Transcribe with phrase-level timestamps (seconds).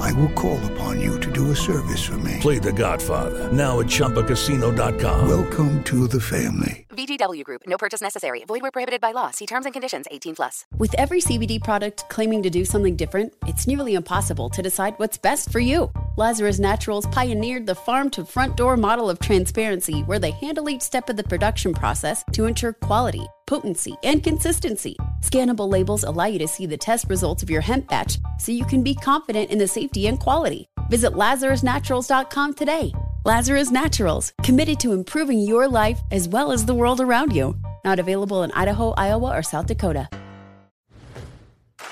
[0.00, 2.38] I will call upon you to do a service for me.
[2.40, 5.28] Play The Godfather now at ChumbaCasino.com.
[5.28, 6.86] Welcome to the family.
[6.90, 7.62] VGW Group.
[7.66, 8.44] No purchase necessary.
[8.44, 9.30] Void where prohibited by law.
[9.30, 10.06] See terms and conditions.
[10.10, 10.64] 18 plus.
[10.78, 15.18] With every CBD product claiming to do something different, it's nearly impossible to decide what's
[15.18, 15.90] best for you.
[16.16, 20.82] Lazarus Naturals pioneered the farm to front door model of transparency, where they handle each
[20.82, 24.96] step of the production process to ensure quality, potency, and consistency.
[25.20, 28.64] Scannable labels allow you to see the test results of your hemp batch, so you
[28.64, 30.68] can be confident in the safety and quality.
[30.88, 32.92] Visit LazarusNaturals.com today.
[33.26, 37.54] Lazarus Naturals, committed to improving your life as well as the world around you.
[37.84, 40.08] Not available in Idaho, Iowa, or South Dakota.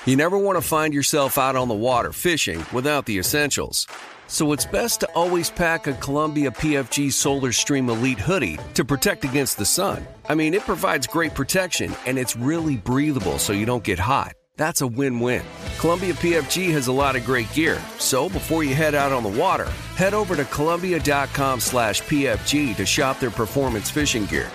[0.07, 3.85] You never want to find yourself out on the water fishing without the essentials.
[4.31, 9.25] So it's best to always pack a Columbia PFG Solar Stream Elite hoodie to protect
[9.25, 10.07] against the sun.
[10.29, 14.31] I mean, it provides great protection and it's really breathable so you don't get hot.
[14.55, 15.43] That's a win-win.
[15.79, 19.37] Columbia PFG has a lot of great gear, so before you head out on the
[19.37, 24.49] water, head over to Columbia.com slash PFG to shop their performance fishing gear.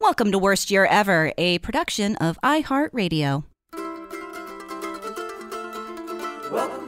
[0.00, 3.44] Welcome to Worst Year Ever, a production of iHeartRadio.
[6.50, 6.81] Welcome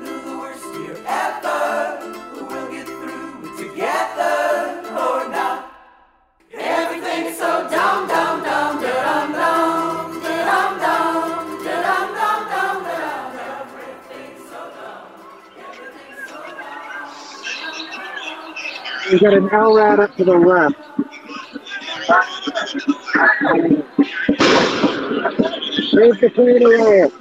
[19.10, 20.76] You got an L rat up to the left.
[25.88, 27.12] Straight to clear the riot.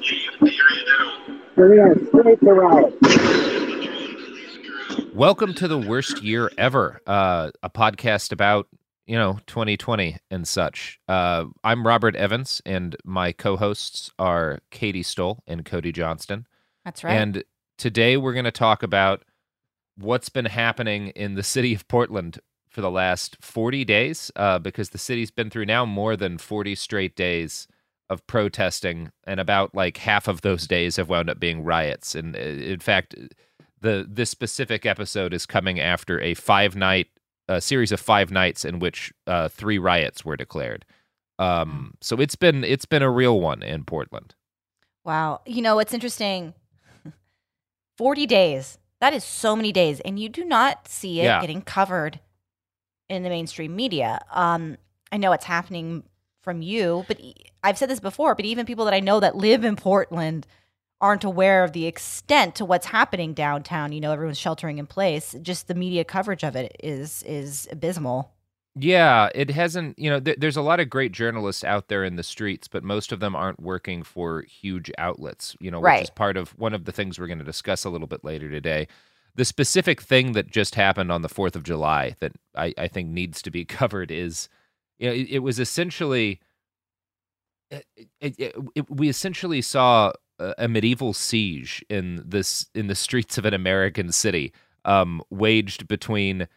[1.58, 2.94] Yeah, straight to riot.
[5.14, 8.70] Welcome to the worst year ever, uh, a podcast about
[9.06, 11.02] you know 2020 and such.
[11.10, 16.48] Uh, I'm Robert Evans, and my co-hosts are Katie Stoll and Cody Johnston.
[16.86, 17.12] That's right.
[17.14, 17.44] And
[17.78, 19.24] today we're going to talk about
[19.98, 22.40] what's been happening in the city of Portland
[22.70, 26.76] for the last 40 days, uh, because the city's been through now more than 40
[26.76, 27.68] straight days
[28.10, 32.16] of protesting, and about like half of those days have wound up being riots.
[32.16, 33.16] And uh, in fact,
[33.80, 37.08] the this specific episode is coming after a five night
[37.48, 40.86] a series of five nights in which uh, three riots were declared.
[41.40, 44.36] Um, so it's been it's been a real one in Portland.
[45.04, 45.42] wow.
[45.46, 46.54] You know, it's interesting.
[47.98, 48.78] 40 days.
[49.04, 50.00] That is so many days.
[50.00, 51.42] And you do not see it Yeah.
[51.42, 52.22] getting covered
[53.10, 54.24] in the mainstream media.
[54.32, 54.78] Um,
[55.12, 56.04] I know it's happening
[56.42, 57.20] from you, but
[57.62, 60.48] I've said this before, but even people that I know that live in Portland
[61.02, 63.92] aren't aware of the extent to what's happening downtown.
[63.92, 65.36] You know, everyone's sheltering in place.
[65.42, 68.32] Just the media coverage of it is is abysmal.
[68.76, 70.00] Yeah, it hasn't.
[70.00, 72.84] You know, th- there's a lot of great journalists out there in the streets, but
[72.84, 75.56] most of them aren't working for huge outlets.
[75.60, 77.90] You know, which is part of one of the things we're going to discuss a
[77.90, 78.88] little bit later today.
[79.36, 83.10] The specific thing that just happened on the Fourth of July that I, I think
[83.10, 84.50] needs to be covered is,
[84.98, 86.40] you know, it, it was essentially,
[87.70, 92.96] it, it, it, it- we essentially saw a, a medieval siege in this in the
[92.96, 94.52] streets of an American city,
[94.86, 96.48] um, waged between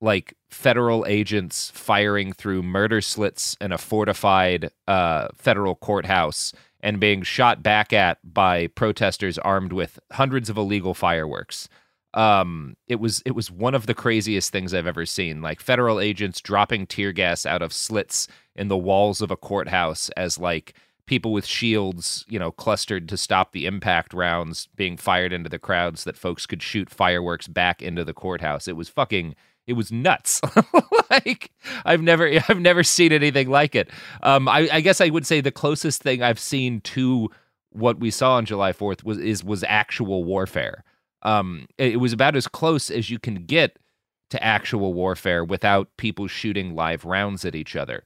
[0.00, 7.22] like federal agents firing through murder slits in a fortified uh, federal courthouse and being
[7.22, 11.68] shot back at by protesters armed with hundreds of illegal fireworks.
[12.14, 15.42] Um, it was it was one of the craziest things I've ever seen.
[15.42, 20.08] Like federal agents dropping tear gas out of slits in the walls of a courthouse
[20.16, 20.74] as like
[21.06, 25.58] people with shields, you know, clustered to stop the impact rounds being fired into the
[25.58, 28.66] crowds that folks could shoot fireworks back into the courthouse.
[28.66, 29.36] It was fucking
[29.70, 30.40] it was nuts.
[31.10, 31.52] like
[31.84, 33.88] I've never I've never seen anything like it.
[34.22, 37.30] Um I, I guess I would say the closest thing I've seen to
[37.70, 40.84] what we saw on July 4th was is was actual warfare.
[41.22, 43.78] Um it, it was about as close as you can get
[44.30, 48.02] to actual warfare without people shooting live rounds at each other.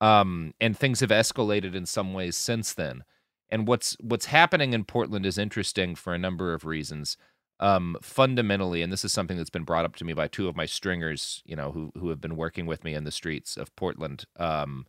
[0.00, 3.04] Um and things have escalated in some ways since then.
[3.50, 7.16] And what's what's happening in Portland is interesting for a number of reasons
[7.60, 10.56] um, fundamentally, and this is something that's been brought up to me by two of
[10.56, 13.74] my stringers, you know, who who have been working with me in the streets of
[13.76, 14.24] Portland.
[14.36, 14.86] Um,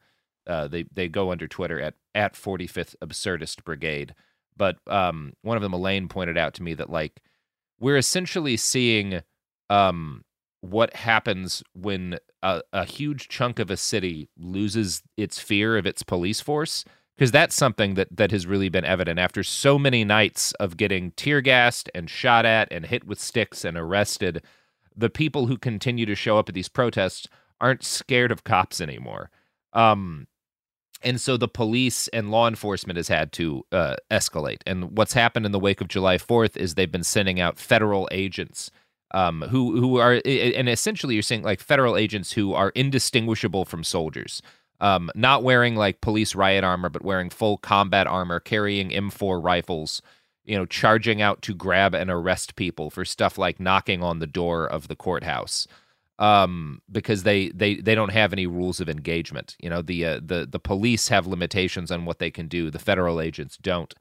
[0.48, 4.16] uh, they they go under Twitter at at 45th Absurdist Brigade,
[4.58, 7.22] but um, one of them, Elaine, pointed out to me that like
[7.80, 9.22] we're essentially seeing
[9.70, 10.24] um,
[10.62, 16.04] what happens when a, a huge chunk of a city loses its fear of its
[16.04, 16.86] police force
[17.18, 21.12] because that's something that that has really been evident after so many nights of getting
[21.12, 24.44] tear gassed and shot at and hit with sticks and arrested
[24.96, 27.28] the people who continue to show up at these protests
[27.60, 29.30] aren't scared of cops anymore.
[29.74, 30.28] Um
[31.04, 34.62] and so the police and law enforcement has had to uh, escalate.
[34.66, 38.08] And what's happened in the wake of july 4th is they've been sending out federal
[38.12, 38.72] agents
[39.12, 43.84] um, who who are and essentially you're saying like federal agents who are indistinguishable from
[43.84, 44.42] soldiers
[44.80, 50.02] um, not wearing like police riot armor, but wearing full combat armor, carrying M4 rifles,
[50.44, 54.28] you know, charging out to grab and arrest people for stuff like knocking on the
[54.28, 55.68] door of the courthouse,
[56.20, 59.56] um, because they they they don't have any rules of engagement.
[59.60, 62.70] You know, the uh, the the police have limitations on what they can do.
[62.70, 63.94] The federal agents don't.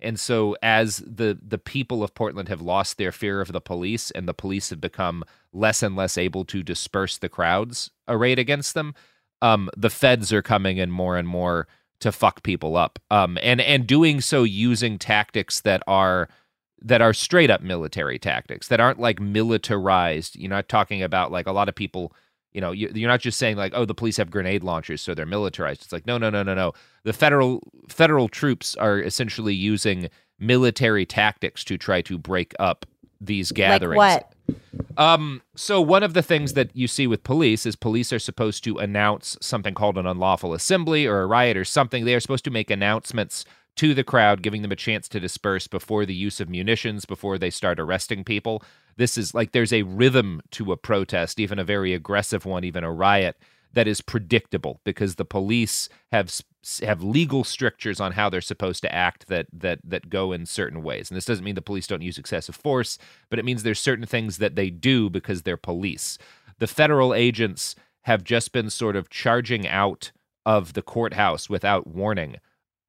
[0.00, 4.10] And so, as the the people of Portland have lost their fear of the police,
[4.10, 8.74] and the police have become less and less able to disperse the crowds arrayed against
[8.74, 8.94] them,
[9.42, 11.66] um, the feds are coming in more and more
[12.00, 16.28] to fuck people up, um, and and doing so using tactics that are
[16.80, 20.36] that are straight up military tactics that aren't like militarized.
[20.36, 22.14] You're not talking about like a lot of people.
[22.52, 25.14] You know, you, you're not just saying like, oh, the police have grenade launchers, so
[25.14, 25.82] they're militarized.
[25.84, 26.72] It's like, no, no, no, no, no.
[27.04, 32.84] The federal federal troops are essentially using military tactics to try to break up
[33.20, 33.98] these gatherings.
[33.98, 34.31] Like what?
[34.96, 38.64] Um, so one of the things that you see with police is police are supposed
[38.64, 42.04] to announce something called an unlawful assembly or a riot or something.
[42.04, 43.44] They are supposed to make announcements
[43.76, 47.38] to the crowd, giving them a chance to disperse before the use of munitions, before
[47.38, 48.62] they start arresting people.
[48.96, 52.84] This is like there's a rhythm to a protest, even a very aggressive one, even
[52.84, 53.36] a riot
[53.72, 56.30] that is predictable because the police have
[56.82, 60.82] have legal strictures on how they're supposed to act that that that go in certain
[60.82, 61.10] ways.
[61.10, 62.98] And this doesn't mean the police don't use excessive force,
[63.30, 66.18] but it means there's certain things that they do because they're police.
[66.58, 70.12] The federal agents have just been sort of charging out
[70.44, 72.36] of the courthouse without warning,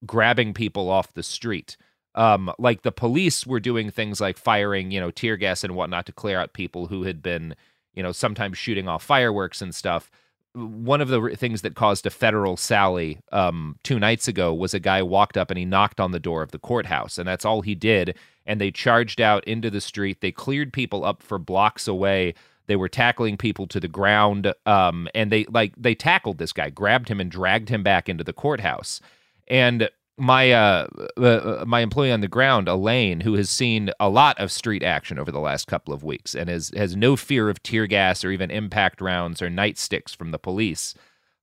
[0.06, 1.78] grabbing people off the street.
[2.16, 6.06] Um, like the police were doing things like firing, you know, tear gas and whatnot
[6.06, 7.56] to clear out people who had been,
[7.96, 10.12] you know, sometimes shooting off fireworks and stuff
[10.54, 14.80] one of the things that caused a federal sally um, two nights ago was a
[14.80, 17.62] guy walked up and he knocked on the door of the courthouse, and that's all
[17.62, 18.16] he did.
[18.46, 20.22] And they charged out into the street.
[20.22, 22.36] They cleared people up for blocks away.
[22.68, 26.70] They were tackling people to the ground, um, and they like they tackled this guy,
[26.70, 29.02] grabbed him, and dragged him back into the courthouse.
[29.48, 30.88] And my uh,
[31.18, 34.83] uh, uh, my employee on the ground, Elaine, who has seen a lot of street
[34.83, 38.24] action over the last couple of weeks and has has no fear of tear gas
[38.24, 40.94] or even impact rounds or nightsticks from the police,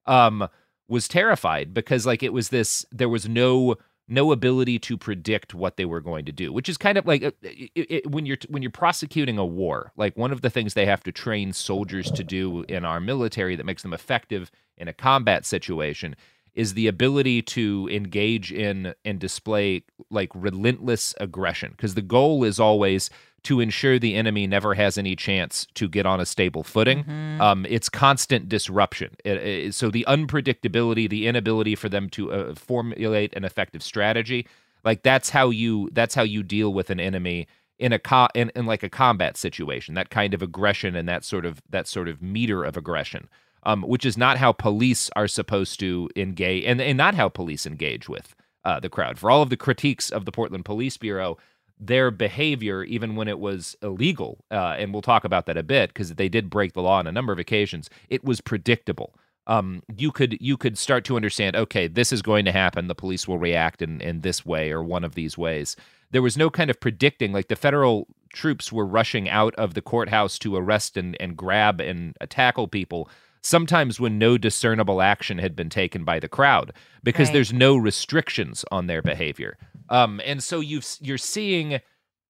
[0.06, 0.48] um,
[0.88, 3.76] was terrified because like it was this there was no
[4.06, 7.22] no ability to predict what they were going to do, which is kind of like
[7.22, 9.92] uh, it, it, when you're when you're prosecuting a war.
[9.96, 13.56] Like one of the things they have to train soldiers to do in our military
[13.56, 16.14] that makes them effective in a combat situation
[16.54, 22.58] is the ability to engage in and display like relentless aggression because the goal is
[22.58, 23.10] always
[23.42, 27.04] to ensure the enemy never has any chance to get on a stable footing.
[27.04, 27.40] Mm-hmm.
[27.40, 29.16] Um, it's constant disruption.
[29.24, 34.46] It, it, so the unpredictability, the inability for them to uh, formulate an effective strategy,
[34.84, 37.46] like that's how you that's how you deal with an enemy
[37.78, 39.94] in a co- in, in like a combat situation.
[39.94, 43.28] That kind of aggression and that sort of that sort of meter of aggression
[43.64, 47.66] um, which is not how police are supposed to engage, and, and not how police
[47.66, 48.34] engage with
[48.64, 49.18] uh, the crowd.
[49.18, 51.38] For all of the critiques of the Portland Police Bureau,
[51.78, 55.88] their behavior, even when it was illegal, uh, and we'll talk about that a bit
[55.88, 59.14] because they did break the law on a number of occasions, it was predictable.
[59.46, 61.56] Um, you could you could start to understand.
[61.56, 62.86] Okay, this is going to happen.
[62.86, 65.74] The police will react in in this way or one of these ways.
[66.10, 67.32] There was no kind of predicting.
[67.32, 71.80] Like the federal troops were rushing out of the courthouse to arrest and and grab
[71.80, 73.08] and tackle people
[73.42, 77.34] sometimes when no discernible action had been taken by the crowd because right.
[77.34, 79.56] there's no restrictions on their behavior.
[79.88, 81.80] Um, and so you you're seeing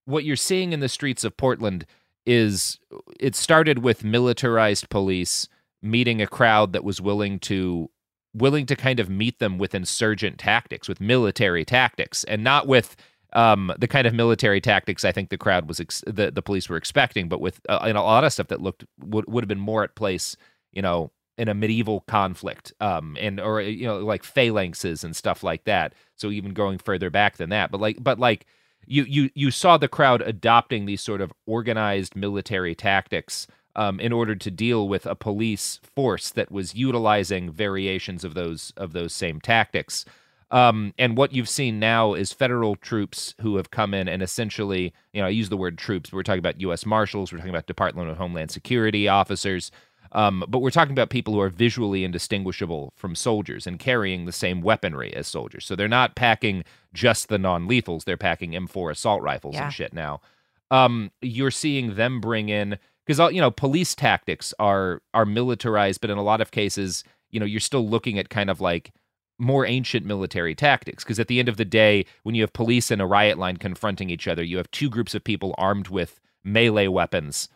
[0.05, 1.87] what you're seeing in the streets of Portland
[2.27, 2.79] is
[3.19, 5.49] it started with militarized police
[5.83, 7.91] meeting a crowd that was willing to
[8.35, 12.97] willing to kind of meet them with insurgent tactics, with military tactics, and not with
[13.33, 16.69] um, the kind of military tactics I think the crowd was ex- the the police
[16.69, 19.61] were expecting, but with uh, a lot of stuff that looked would would have been
[19.61, 20.37] more at place
[20.73, 25.43] you know, in a medieval conflict, um, and or you know, like phalanxes and stuff
[25.43, 25.95] like that.
[26.17, 28.47] So even going further back than that, but like, but like
[28.87, 33.47] you you you saw the crowd adopting these sort of organized military tactics
[33.77, 38.73] um, in order to deal with a police force that was utilizing variations of those
[38.77, 40.05] of those same tactics.
[40.51, 44.93] Um, and what you've seen now is federal troops who have come in and essentially,
[45.13, 46.85] you know, I use the word troops, we're talking about U.S.
[46.85, 49.71] Marshals, we're talking about Department of Homeland Security officers,
[50.13, 54.33] um, but we're talking about people who are visually indistinguishable from soldiers and carrying the
[54.33, 55.65] same weaponry as soldiers.
[55.65, 59.65] So they're not packing just the non lethals, they're packing M4 assault rifles Yeah.
[59.65, 60.21] and shit now.
[60.71, 66.11] Um, you're seeing them bring in because you know police tactics are are militarized, but
[66.11, 68.93] in a lot of cases, you know, you're still looking at kind of like
[69.39, 72.91] more ancient military tactics because at the end of the day when you have police
[72.91, 76.21] and a riot line confronting each other you have two groups of people armed with
[76.45, 77.49] melee weapons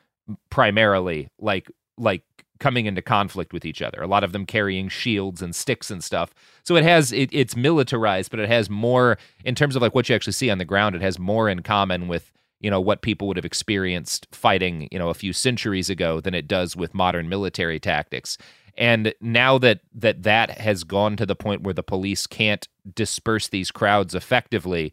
[0.49, 2.23] primarily like like
[2.61, 6.03] coming into conflict with each other a lot of them carrying shields and sticks and
[6.03, 6.35] stuff.
[6.63, 10.09] So it has it, it's militarized but it has more in terms of like what
[10.09, 13.03] you actually see on the ground it has more in common with you know what
[13.03, 16.95] people would have experienced fighting you know a few centuries ago than it does with
[16.95, 18.39] modern military tactics.
[18.77, 23.49] And now that that that has gone to the point where the police can't disperse
[23.49, 24.93] these crowds effectively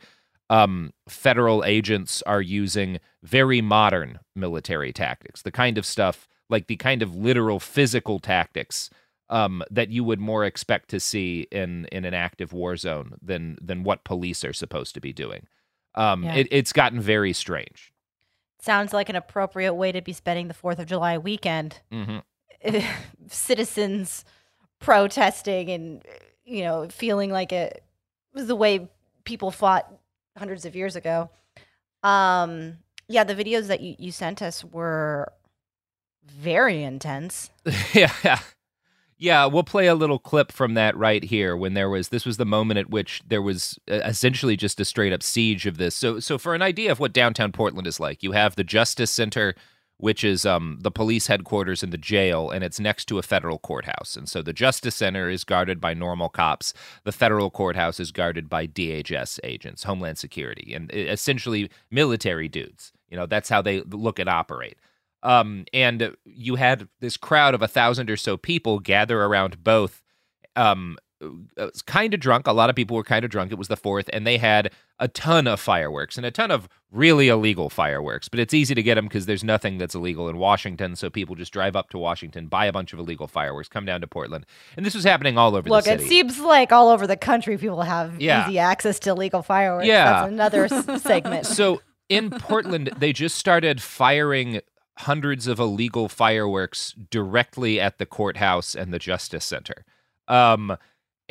[0.50, 6.76] um, federal agents are using very modern military tactics the kind of stuff like the
[6.76, 8.90] kind of literal physical tactics
[9.30, 13.58] um, that you would more expect to see in in an active war zone than
[13.62, 15.48] than what police are supposed to be doing
[15.96, 16.36] um, Yeah.
[16.36, 17.88] it, it's gotten very strange
[18.64, 21.80] Sounds like an appropriate way to be spending the 4th of July weekend.
[21.92, 22.20] hmm
[23.28, 24.24] Citizens
[24.80, 26.04] protesting and,
[26.46, 27.84] you know, feeling like it
[28.34, 28.88] was the way
[29.24, 29.92] people fought
[30.38, 31.30] hundreds of years ago.
[32.04, 32.78] Um,
[33.08, 35.34] yeah, the videos that you, you sent us were
[36.26, 37.50] very intense.
[37.94, 38.40] yeah.
[39.18, 42.38] Yeah, we'll play a little clip from that right here when there was this was
[42.38, 45.94] the moment at which there was uh, essentially just a straight up siege of this.
[45.94, 49.12] So so for an idea of what downtown Portland is like, you have the Justice
[49.12, 49.54] Center
[50.02, 53.60] which is um, the police headquarters and the jail, and it's next to a federal
[53.60, 54.16] courthouse.
[54.18, 56.74] And so the Justice Center is guarded by normal cops.
[57.04, 62.92] The federal courthouse is guarded by DHS agents, Homeland Security, and essentially military dudes.
[63.10, 64.78] You know, that's how they look and operate.
[65.24, 70.02] Um, and you had this crowd of a thousand or so people gather around both.
[70.56, 70.98] Um,
[71.86, 72.48] kind of drunk.
[72.48, 73.52] A lot of people were kind of drunk.
[73.52, 76.68] It was the fourth, and they had a ton of fireworks and a ton of
[76.92, 78.28] really illegal fireworks.
[78.28, 80.96] But it's easy to get them because there's nothing that's illegal in Washington.
[80.96, 84.02] So people just drive up to Washington, buy a bunch of illegal fireworks, come down
[84.02, 85.92] to Portland, and this was happening all over the state.
[85.92, 88.48] Look, it seems like all over the country people have Yeah.
[88.48, 89.86] easy access to illegal fireworks.
[89.88, 90.06] Yeah.
[90.28, 91.46] That's another segment.
[91.46, 94.60] so in Portland, they just started firing
[95.02, 99.86] hundreds of illegal fireworks directly at the courthouse and the Justice Center.
[100.28, 100.78] Um,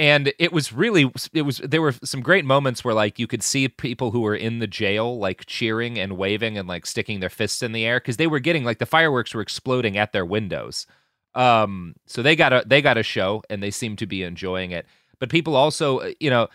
[0.00, 3.42] and it was really it was there were some great moments where like you could
[3.42, 7.28] see people who were in the jail like cheering and waving and like sticking their
[7.28, 10.24] fists in the air because they were getting like the fireworks were exploding at their
[10.24, 10.86] windows
[11.34, 14.70] um so they got a they got a show and they seemed to be enjoying
[14.70, 14.86] it
[15.18, 16.48] but people also uh, you know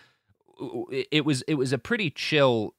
[1.12, 2.74] it was it was a pretty chill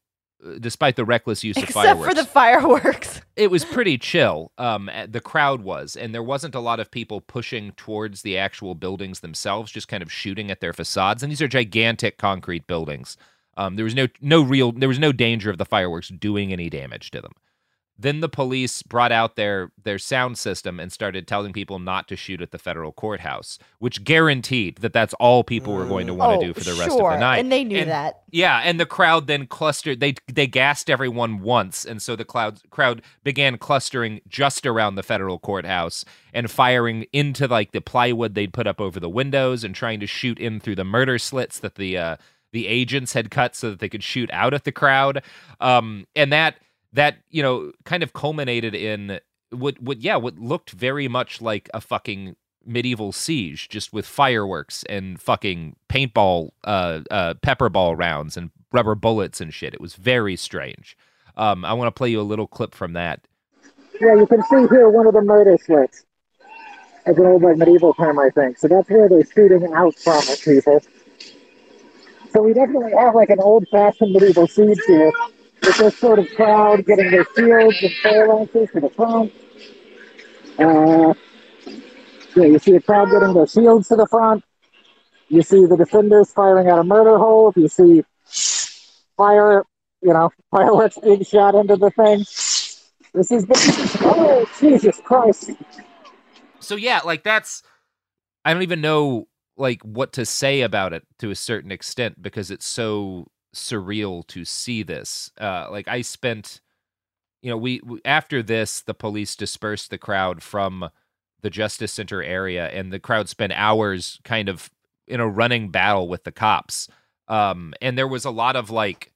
[0.60, 3.22] despite the reckless use of Except fireworks for the fireworks.
[3.36, 4.51] it was pretty chill.
[4.58, 8.38] Um, uh, the crowd was, and there wasn't a lot of people pushing towards the
[8.38, 11.24] actual buildings themselves, just kind of shooting at their facades.
[11.24, 13.17] And these are gigantic concrete buildings.
[13.58, 16.70] Um, there was no no real there was no danger of the fireworks doing any
[16.70, 17.34] damage to them.
[18.00, 22.16] Then the police brought out their their sound system and started telling people not to
[22.16, 26.38] shoot at the federal courthouse, which guaranteed that that's all people were going to want
[26.38, 27.12] oh, to do for the rest sure.
[27.12, 27.39] of the night.
[27.39, 28.22] And they knew that.
[28.30, 30.00] Yeah, and the crowd then clustered.
[30.00, 35.04] They they gassed everyone once, and so the cloud, crowd began clustering just around the
[35.04, 39.74] federal courthouse and firing into like the plywood they'd put up over the windows and
[39.74, 42.16] trying to shoot in through the murder slits that the uh,
[42.51, 45.24] the agents had cut so that they could shoot out at the crowd.
[45.60, 46.56] Um, and that
[46.98, 49.20] that you know kind of culminated in
[49.51, 52.36] what what yeah what looked very much like a fucking
[52.66, 58.96] medieval siege just with fireworks and fucking paintball uh uh pepper ball rounds and rubber
[58.96, 60.98] bullets and shit it was very strange
[61.38, 63.22] um i want to play you a little clip from that
[64.01, 66.04] Yeah, you can see here one of the murder slits.
[67.06, 68.58] It's an old like medieval term, I think.
[68.58, 70.82] So that's where they're shooting out from it people.
[72.34, 75.12] So we definitely have like an old-fashioned medieval siege here,
[75.62, 79.34] with this sort of crowd getting their shields and phalanxes to the front.
[80.60, 81.14] Uh,
[82.36, 84.44] yeah, you see a crowd getting their shields to the front.
[85.30, 87.54] You see the defenders firing at a murder hole.
[87.56, 88.04] You see
[89.18, 89.64] fire,
[90.02, 92.20] you know, fireworks being shot into the thing.
[93.14, 95.52] This is the oh Jesus Christ!
[96.60, 97.64] so yeah like that's
[98.46, 102.52] i don't even know like what to say about it to a certain extent because
[102.52, 103.26] it's so
[103.58, 106.62] surreal to see this uh like i spent
[107.42, 110.90] you know we, we after this the police dispersed the crowd from
[111.42, 114.70] the justice center area and the crowd spent hours kind of
[115.08, 116.90] in a running battle with the cops.
[117.28, 119.12] Um, and there was a lot of like,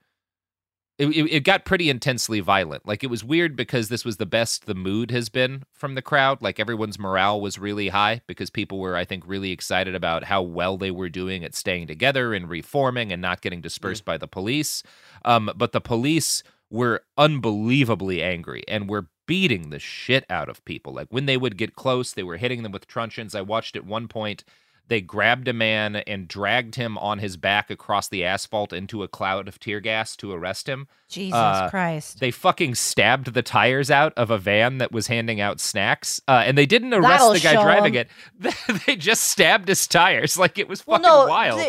[1.01, 2.87] it, it, got pretty intensely violent.
[2.87, 6.01] Like it was weird because this was the best the mood has been from the
[6.01, 6.41] crowd.
[6.41, 10.41] Like everyone's morale was really high because people were, I think, really excited about how
[10.41, 14.27] well they were doing at staying together and reforming and not getting dispersed by the
[14.27, 14.83] police.
[15.25, 20.93] Um, but the police were unbelievably angry and were beating the shit out of people.
[20.93, 23.33] Like when they would get close, they were hitting them with truncheons.
[23.33, 24.43] I watched at one point
[24.87, 29.07] they grabbed a man and dragged him on his back across the asphalt into a
[29.07, 30.87] cloud of tear gas to arrest him.
[31.07, 32.19] Jesus Uh, Christ.
[32.19, 36.43] They fucking stabbed the tires out of a van that was handing out snacks, uh,
[36.45, 37.97] and they didn't arrest That'll the guy driving driving
[38.41, 38.51] 'em.
[38.69, 38.81] it.
[38.85, 41.59] They just stabbed his tires like it was well, fucking no, wild.
[41.59, 41.63] The,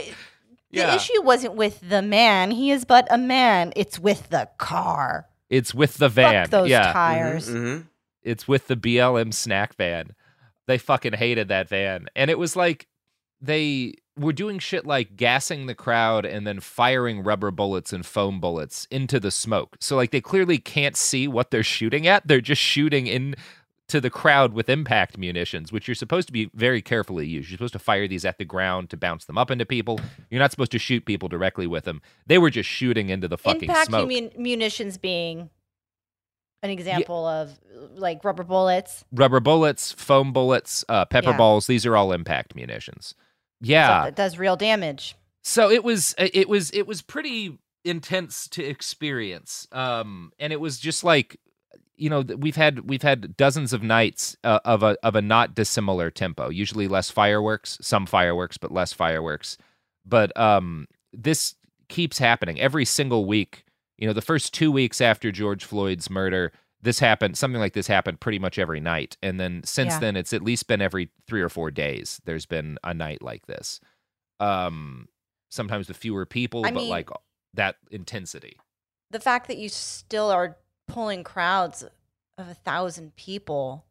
[0.72, 0.94] the Yeah.
[0.96, 2.50] issue wasn't with the man.
[2.50, 3.72] He is but a man.
[3.76, 5.26] It's with the car.
[5.48, 6.46] it's with the van.
[6.46, 7.48] Fuck those yeah, tires.
[7.48, 7.78] hmm
[8.24, 10.12] it's with the BLM snack van.
[10.68, 12.06] They fucking hated that van.
[12.14, 12.86] And it was like
[13.42, 18.38] they were doing shit like gassing the crowd and then firing rubber bullets and foam
[18.40, 19.76] bullets into the smoke.
[19.80, 22.26] So like they clearly can't see what they're shooting at.
[22.28, 23.34] They're just shooting in
[23.88, 27.50] to the crowd with impact munitions, which you're supposed to be very carefully used.
[27.50, 29.98] You're supposed to fire these at the ground to bounce them up into people.
[30.30, 32.00] You're not supposed to shoot people directly with them.
[32.26, 34.08] They were just shooting into the fucking Impact smoke.
[34.10, 35.50] mun- munitions being
[36.62, 37.58] an example of
[37.94, 39.04] like rubber bullets.
[39.10, 41.36] rubber bullets, foam bullets, uh, pepper Yeah.
[41.36, 41.66] balls.
[41.66, 43.14] These are all impact munitions.
[43.62, 44.04] Yeah.
[44.04, 45.16] That does real damage.
[45.42, 49.66] So it was it was it was pretty intense to experience.
[49.72, 51.38] Um, and it was just like
[51.96, 55.54] you know we've had we've had dozens of nights uh, of a of a not
[55.54, 56.48] dissimilar tempo.
[56.50, 59.56] Usually less fireworks, some fireworks, but less fireworks.
[60.04, 61.54] But um, this
[61.88, 63.64] keeps happening every single week.
[63.98, 67.36] You know, the first two weeks after George Floyd's murder, this happened.
[67.38, 70.00] Something like this happened pretty much every night, and then since Yeah.
[70.00, 72.20] then, it's at least been every three or four days.
[72.24, 73.80] There's been a night like this.
[74.40, 75.08] Um,
[75.50, 77.08] sometimes with fewer people, I but mean- like
[77.54, 78.58] that intensity.
[79.10, 80.56] The fact that you still are
[80.88, 81.82] pulling crowds
[82.38, 83.84] of a thousand people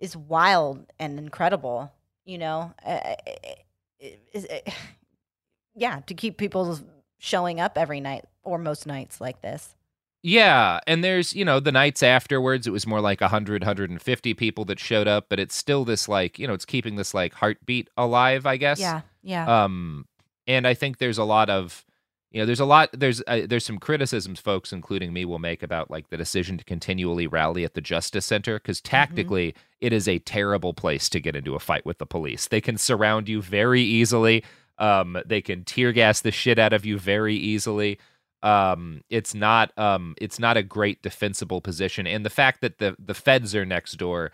[0.00, 1.92] is wild and incredible.
[2.24, 3.14] You know, Uh,
[4.00, 4.60] is- uh,
[5.74, 6.78] yeah, to keep people
[7.18, 9.76] showing up every night or most nights like this.
[10.22, 14.64] Yeah, and there's, you know, the nights afterwards, it was more like 100, 150 people
[14.66, 17.90] that showed up, but it's still this like, you know, it's keeping this like heartbeat
[17.96, 18.78] alive, I guess.
[18.78, 19.64] Yeah, yeah.
[19.64, 20.06] Um,
[20.46, 21.84] and I think there's a lot of,
[22.30, 25.62] you know, there's a lot, there's uh, there's some criticisms folks, including me, will make
[25.62, 30.06] about like the decision to continually rally at the Justice Center because tactically it is
[30.06, 32.46] a terrible place to get into a fight with the police.
[32.46, 34.44] They can surround you very easily.
[34.78, 37.98] Um, they can tear gas the shit out of you very easily.
[38.42, 42.96] Um, it's not um, it's not a great defensible position, and the fact that the
[42.98, 44.32] the feds are next door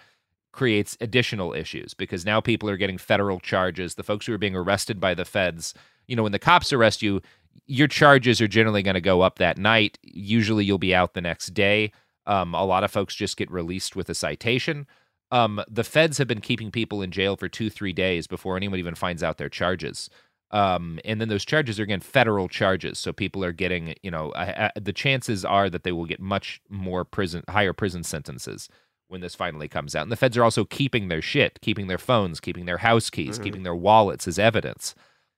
[0.52, 3.94] creates additional issues because now people are getting federal charges.
[3.94, 5.74] The folks who are being arrested by the feds,
[6.06, 7.20] you know, when the cops arrest you,
[7.66, 9.98] your charges are generally going to go up that night.
[10.02, 11.92] Usually you'll be out the next day.
[12.26, 14.86] Um, a lot of folks just get released with a citation.
[15.30, 18.78] Um, the feds have been keeping people in jail for two, three days before anyone
[18.78, 20.08] even finds out their charges.
[20.50, 24.32] Um, and then those charges are again federal charges, so people are getting, you know,
[24.80, 28.68] the chances are that they will get much more prison, higher prison sentences
[29.08, 30.02] when this finally comes out.
[30.02, 33.38] And the feds are also keeping their shit, keeping their phones, keeping their house keys,
[33.38, 34.94] keeping their wallets as evidence.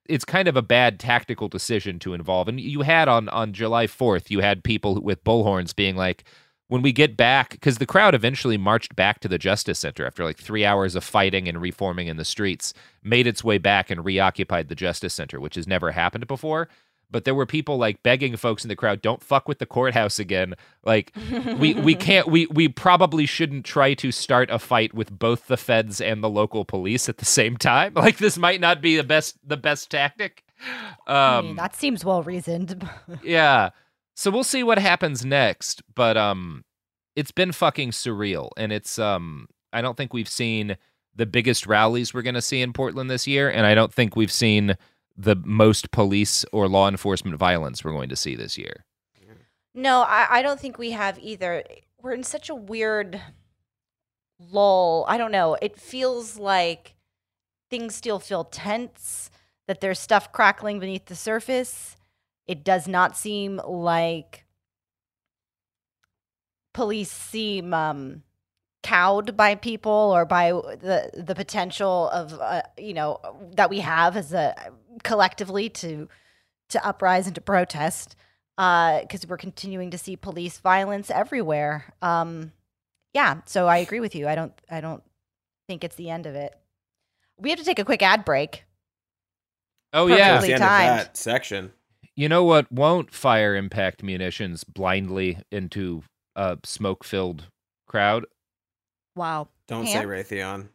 [0.07, 2.49] It's kind of a bad tactical decision to involve.
[2.49, 6.25] And you had on on July 4th, you had people with bullhorns being like,
[6.71, 10.25] when we get back, because the crowd eventually marched back to the Justice Center after
[10.25, 14.05] like three hours of fighting and reforming in the streets, made its way back and
[14.05, 16.69] reoccupied the Justice Center, which has never happened before.
[17.11, 20.21] But there were people like begging folks in the crowd, "Don't fuck with the courthouse
[20.21, 20.55] again."
[20.85, 21.13] Like
[21.59, 25.57] we we can't we we probably shouldn't try to start a fight with both the
[25.57, 27.95] feds and the local police at the same time.
[27.97, 30.45] Like this might not be the best the best tactic.
[31.09, 32.89] I Um, mean, that seems well reasoned.
[33.25, 33.71] yeah.
[34.21, 36.63] So we'll see what happens next, but um
[37.17, 40.77] it's been fucking surreal and it's um I don't think we've seen
[41.17, 44.17] the biggest rallies we're going to see in Portland this year and I don't think
[44.17, 44.77] we've seen
[45.17, 48.85] the most police or law enforcement violence we're going to see this year.
[49.75, 51.65] No, I, I don't think we have either.
[52.03, 53.19] We're in such a weird
[54.39, 55.07] lull.
[55.09, 55.57] I don't know.
[55.63, 56.95] It feels like
[57.71, 59.31] things still feel tense,
[59.67, 61.97] that there's stuff crackling beneath the surface.
[62.51, 64.45] It does not seem like
[66.75, 68.25] police seem um,
[68.83, 73.21] cowed by people or by the the potential of uh, you know
[73.55, 74.57] that we have as a
[75.05, 76.09] collectively to
[76.71, 78.17] to uprise and to protest
[78.57, 81.95] because we're continuing to see police violence everywhere.
[82.03, 82.51] Um,
[83.15, 84.27] yeah, so I agree with you.
[84.27, 84.53] I don't.
[84.69, 85.05] I don't
[85.69, 86.53] think it's the end of it.
[87.39, 88.65] We have to take a quick ad break.
[89.93, 90.31] Oh Perfectly yeah.
[90.33, 90.99] Towards the end of timed.
[90.99, 91.73] that section.
[92.21, 96.03] You know what won't fire impact munitions blindly into
[96.37, 97.45] a smoke-filled
[97.89, 98.27] crowd?
[99.17, 99.49] Wow.
[99.69, 100.03] Don't Camp?
[100.03, 100.69] say Raytheon.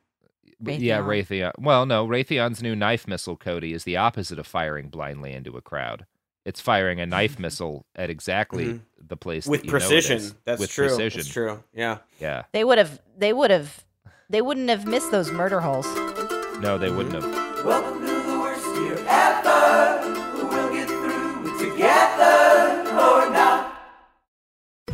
[0.60, 1.06] Yeah, Raytheon.
[1.06, 1.52] Raytheon.
[1.60, 5.62] Well, no, Raytheon's new knife missile, Cody, is the opposite of firing blindly into a
[5.62, 6.08] crowd.
[6.46, 8.82] It's firing a knife missile at exactly Mhm.
[8.98, 10.18] the place With that you know it precision.
[10.18, 10.36] is.
[10.46, 10.88] That's With true.
[10.88, 11.20] Precision.
[11.20, 11.64] That's true.
[11.76, 12.00] Yeah.
[12.20, 12.46] Yeah.
[12.54, 13.00] They would have.
[13.16, 13.84] They would have.
[14.32, 15.86] They wouldn't have missed those murder holes.
[16.60, 16.98] No, they Mm-hmm.
[16.98, 17.66] wouldn't have.
[17.66, 18.15] Welcome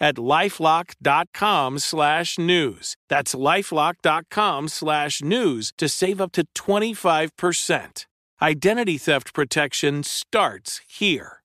[0.00, 2.96] at lifelock.com slash news.
[3.08, 8.06] That's lifelock.com slash news to save up to 25%.
[8.42, 11.40] Identity theft protection starts here.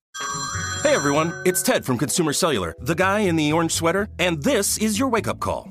[0.84, 4.78] Hey everyone, it's Ted from Consumer Cellular, the guy in the orange sweater, and this
[4.78, 5.71] is your wake up call.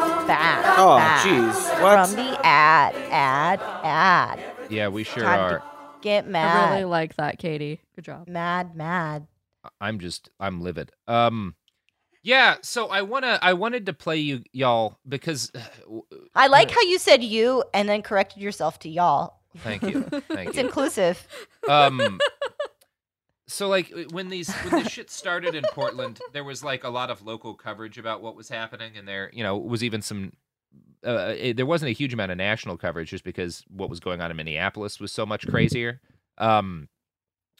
[0.81, 1.25] Back.
[1.25, 1.53] Oh, back.
[1.53, 1.81] jeez.
[1.81, 2.07] What?
[2.07, 4.43] From the ad, ad, ad.
[4.69, 5.59] Yeah, we sure Time are.
[5.59, 5.63] to
[6.01, 7.79] get I really like that, Katie.
[7.95, 8.27] Good job.
[8.27, 9.27] mad, mad.
[9.79, 10.91] I'm just I'm livid.
[11.07, 11.55] Um
[12.23, 15.51] yeah, so I want to I wanted to play you y'all because
[16.35, 19.39] I like how you said you and then corrected yourself to y'all.
[19.57, 20.01] thank you.
[20.29, 20.49] Thank you.
[20.49, 20.63] It's you.
[20.65, 21.27] inclusive.
[21.69, 22.19] um
[23.47, 27.11] so like when these when this shit started in Portland, there was like a lot
[27.11, 30.31] of local coverage about what was happening and there, you know, was even some
[31.05, 34.21] uh, it, there wasn't a huge amount of national coverage just because what was going
[34.21, 36.01] on in Minneapolis was so much crazier.
[36.37, 36.87] Um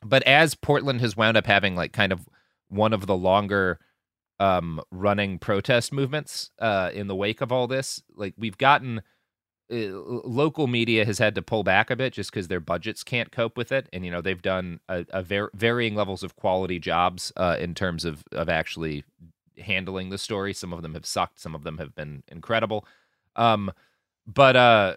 [0.03, 2.27] but as Portland has wound up having like kind of
[2.69, 3.79] one of the longer
[4.39, 9.01] um running protest movements uh in the wake of all this, like we've gotten
[9.71, 9.87] uh,
[10.25, 13.55] local media has had to pull back a bit just because their budgets can't cope
[13.55, 17.31] with it, and you know they've done a, a var- varying levels of quality jobs
[17.37, 19.05] uh, in terms of of actually
[19.57, 20.53] handling the story.
[20.53, 22.85] Some of them have sucked, some of them have been incredible.
[23.35, 23.71] Um,
[24.27, 24.95] but uh,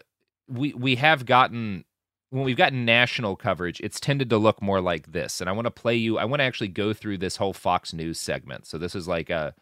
[0.48, 1.84] we we have gotten
[2.30, 5.40] when we've gotten national coverage, it's tended to look more like this.
[5.40, 6.18] And I want to play you.
[6.18, 8.66] I want to actually go through this whole Fox News segment.
[8.66, 9.54] So this is like a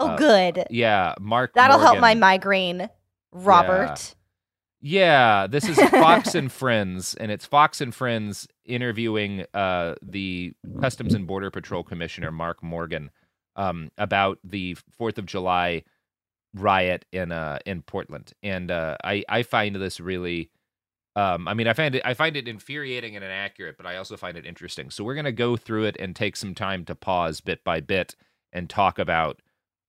[0.00, 0.64] Oh, uh, good.
[0.70, 1.54] yeah, Mark.
[1.54, 2.88] That'll help my migraine,
[3.32, 4.14] Robert.
[4.80, 11.14] Yeah, this is Fox and Friends, and it's Fox and Friends interviewing uh, the Customs
[11.14, 13.10] and Border Patrol Commissioner Mark Morgan
[13.56, 15.82] um, about the Fourth of July
[16.60, 20.50] riot in uh, in Portland, and uh, I I find this really.
[21.16, 24.16] Um, I mean, I find it I find it infuriating and inaccurate, but I also
[24.16, 24.90] find it interesting.
[24.90, 28.14] So we're gonna go through it and take some time to pause bit by bit
[28.52, 29.40] and talk about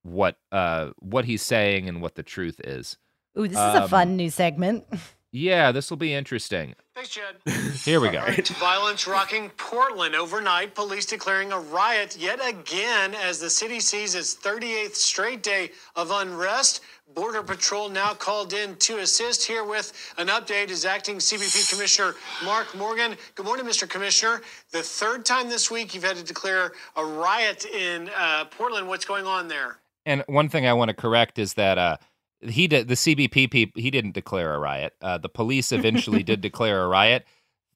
[0.02, 2.98] what uh what he's saying and what the truth is.
[3.38, 4.84] Ooh, this is a Um, fun new segment.
[5.32, 6.74] Yeah, this will be interesting.
[6.94, 7.36] Thanks, Chad.
[7.84, 8.18] Here we go.
[8.18, 10.74] All right, violence rocking Portland overnight.
[10.74, 16.10] Police declaring a riot yet again as the city sees its 38th straight day of
[16.10, 16.80] unrest.
[17.14, 19.46] Border Patrol now called in to assist.
[19.46, 22.14] Here with an update is acting CBP Commissioner
[22.44, 23.16] Mark Morgan.
[23.34, 23.88] Good morning, Mr.
[23.88, 24.42] Commissioner.
[24.72, 28.88] The third time this week you've had to declare a riot in uh, Portland.
[28.88, 29.78] What's going on there?
[30.06, 31.96] And one thing I want to correct is that uh,
[32.42, 34.94] he did the CBP he didn't declare a riot.
[35.00, 37.26] Uh, the police eventually did declare a riot.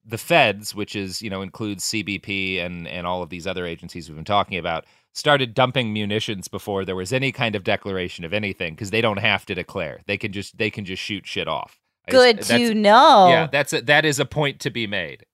[0.07, 4.09] The feds, which is you know includes CBP and and all of these other agencies
[4.09, 8.33] we've been talking about, started dumping munitions before there was any kind of declaration of
[8.33, 10.01] anything because they don't have to declare.
[10.07, 11.81] They can just they can just shoot shit off.
[12.09, 13.29] Good that's- to know.
[13.29, 15.25] Yeah, that's a, that is a point to be made.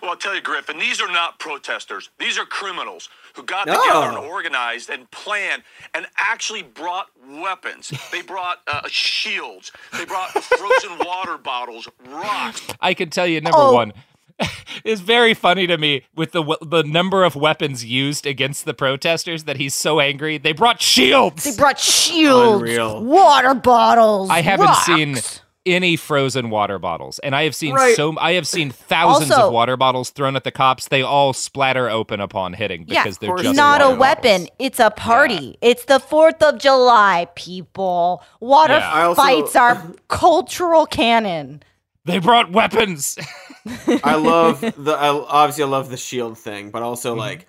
[0.00, 2.10] Well, I'll tell you, Griffin, these are not protesters.
[2.18, 3.74] These are criminals who got No.
[3.80, 5.62] together and organized and planned
[5.94, 7.92] and actually brought weapons.
[8.10, 9.72] They brought uh, shields.
[9.96, 12.66] They brought frozen water bottles, rocks.
[12.80, 13.72] I can tell you number Oh.
[13.74, 13.92] one.
[14.84, 19.44] It's very funny to me with the the number of weapons used against the protesters
[19.44, 20.38] that he's so angry.
[20.38, 21.44] They brought shields.
[21.44, 23.04] They brought shields, Unreal.
[23.04, 24.30] water bottles.
[24.30, 24.86] I haven't rocks.
[24.86, 25.18] seen
[25.64, 27.94] any frozen water bottles, and I have seen Right.
[27.94, 30.88] so I have seen thousands Also- of water bottles thrown at the cops.
[30.88, 33.98] They all splatter open upon hitting because they're just not a water bottles.
[34.00, 34.48] weapon.
[34.58, 35.58] It's a party.
[35.60, 38.22] It's the Fourth of July, people.
[38.40, 38.90] Water Yeah.
[38.92, 41.62] I also- fights are cultural canon.
[42.04, 43.16] They brought weapons.
[44.02, 46.86] I love the I, obviously I love the shield thing, but Mm-hmm.
[46.88, 47.46] also like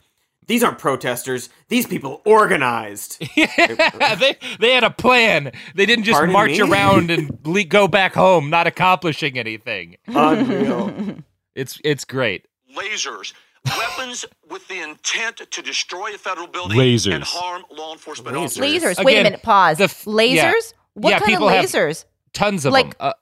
[0.47, 1.49] these aren't protesters.
[1.69, 3.19] These people organized.
[3.35, 5.51] they they had a plan.
[5.75, 6.61] They didn't just Pardon march me?
[6.61, 9.97] around and le- go back home, not accomplishing anything.
[10.07, 10.93] Unreal.
[11.55, 12.47] It's it's great.
[12.75, 13.31] lasers,
[13.77, 17.13] weapons with the intent to destroy a federal building Lasers.
[17.13, 18.59] and harm law enforcement Lasers.
[18.59, 18.97] officers.
[18.97, 19.03] Lasers.
[19.05, 19.43] Wait a minute.
[19.43, 19.81] Pause.
[19.81, 20.33] f- lasers?
[20.35, 20.51] yeah.
[20.95, 22.05] What Yeah, kind of lasers?
[22.33, 23.11] Tons of Like- them.
[23.11, 23.13] Uh,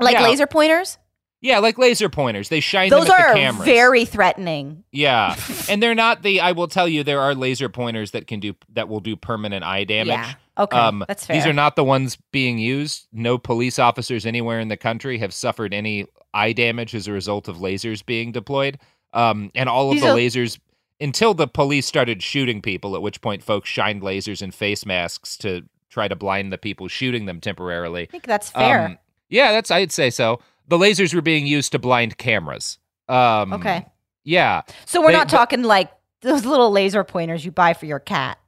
[0.00, 0.22] Like yeah.
[0.22, 0.98] laser pointers?
[1.40, 2.48] Yeah, like laser pointers.
[2.48, 3.64] They shine Those them at are the cameras.
[3.64, 4.82] very threatening.
[4.90, 5.36] Yeah,
[5.70, 6.40] and they're not the.
[6.40, 9.64] I will tell you, there are laser pointers that can do that will do permanent
[9.64, 10.08] eye damage.
[10.08, 11.36] Yeah, okay, that's fair.
[11.36, 13.06] These are not the ones being used.
[13.12, 17.46] No police officers anywhere in the country have suffered any eye damage as a result
[17.46, 18.78] of lasers being deployed.
[19.14, 20.58] Um, and all of These the are- lasers
[21.00, 25.36] until the police started shooting people, at which point folks shined lasers and face masks
[25.38, 28.02] to try to blind the people shooting them temporarily.
[28.02, 28.98] I think that's fair.
[29.30, 30.40] yeah, that's I'd say so.
[30.68, 32.78] The lasers were being used to blind cameras.
[33.08, 33.86] Um, Okay.
[34.24, 34.62] Yeah.
[34.84, 38.00] So we're They- not but- talking like those little laser pointers you buy for your
[38.00, 38.38] cat.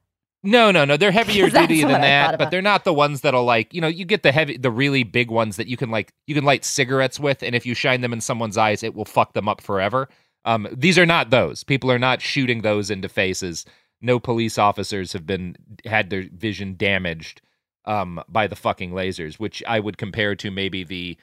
[0.43, 0.97] No, no, no.
[0.97, 4.05] They're heavier duty than that, but they're not the ones that'll like, you know, you
[4.05, 7.19] get the heavy the really big ones that you can like you can light cigarettes
[7.19, 10.09] with and if you shine them in someone's eyes, it will fuck them up forever.
[10.45, 11.63] Um these are not those.
[11.63, 13.65] People are not shooting those into faces.
[14.01, 15.55] No police officers have been
[15.85, 17.41] had their vision damaged
[17.85, 21.17] um by the fucking lasers, which I would compare to maybe the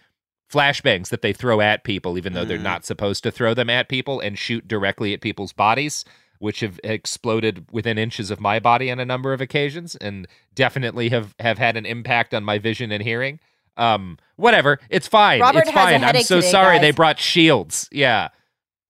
[0.52, 2.62] flashbangs that they throw at people even though they're Mhm.
[2.62, 6.04] not supposed to throw them at people and shoot directly at people's bodies
[6.38, 11.08] which have exploded within inches of my body on a number of occasions and definitely
[11.10, 13.40] have have had an impact on my vision and hearing.
[13.76, 14.78] Um whatever.
[14.88, 15.40] It's fine.
[15.40, 16.04] Robert it's has a fine.
[16.04, 17.88] I'm so today, sorry they brought shields.
[17.92, 18.28] Yeah.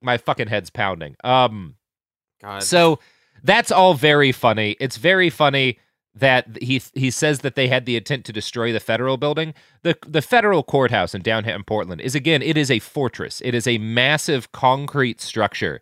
[0.03, 1.16] My fucking head's pounding.
[1.25, 1.75] Um
[2.40, 2.62] God.
[2.62, 3.01] so
[3.42, 4.77] that's all very funny.
[4.79, 5.79] It's very funny
[6.18, 9.54] that he he says that they had the intent to destroy the federal building.
[9.83, 13.40] The the federal courthouse in downtown Portland is again it is a fortress.
[13.44, 15.81] It is a massive concrete structure.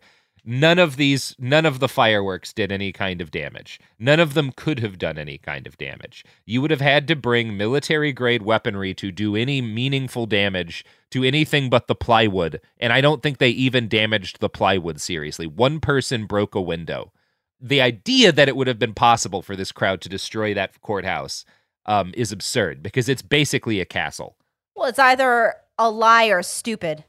[0.49, 3.81] None of these none of the fireworks did any kind of damage.
[3.99, 6.23] None of them could have done any kind of damage.
[6.45, 11.23] You would have had to bring military grade weaponry to do any meaningful damage to
[11.25, 15.47] anything but the plywood, and I don't think they even damaged the plywood seriously.
[15.47, 17.11] One person broke a window
[17.59, 21.43] the idea that it would have been possible for this crowd to destroy that courthouse
[21.85, 24.35] um, is absurd because it's basically a castle.
[24.75, 27.03] Well, it's either a lie or stupid.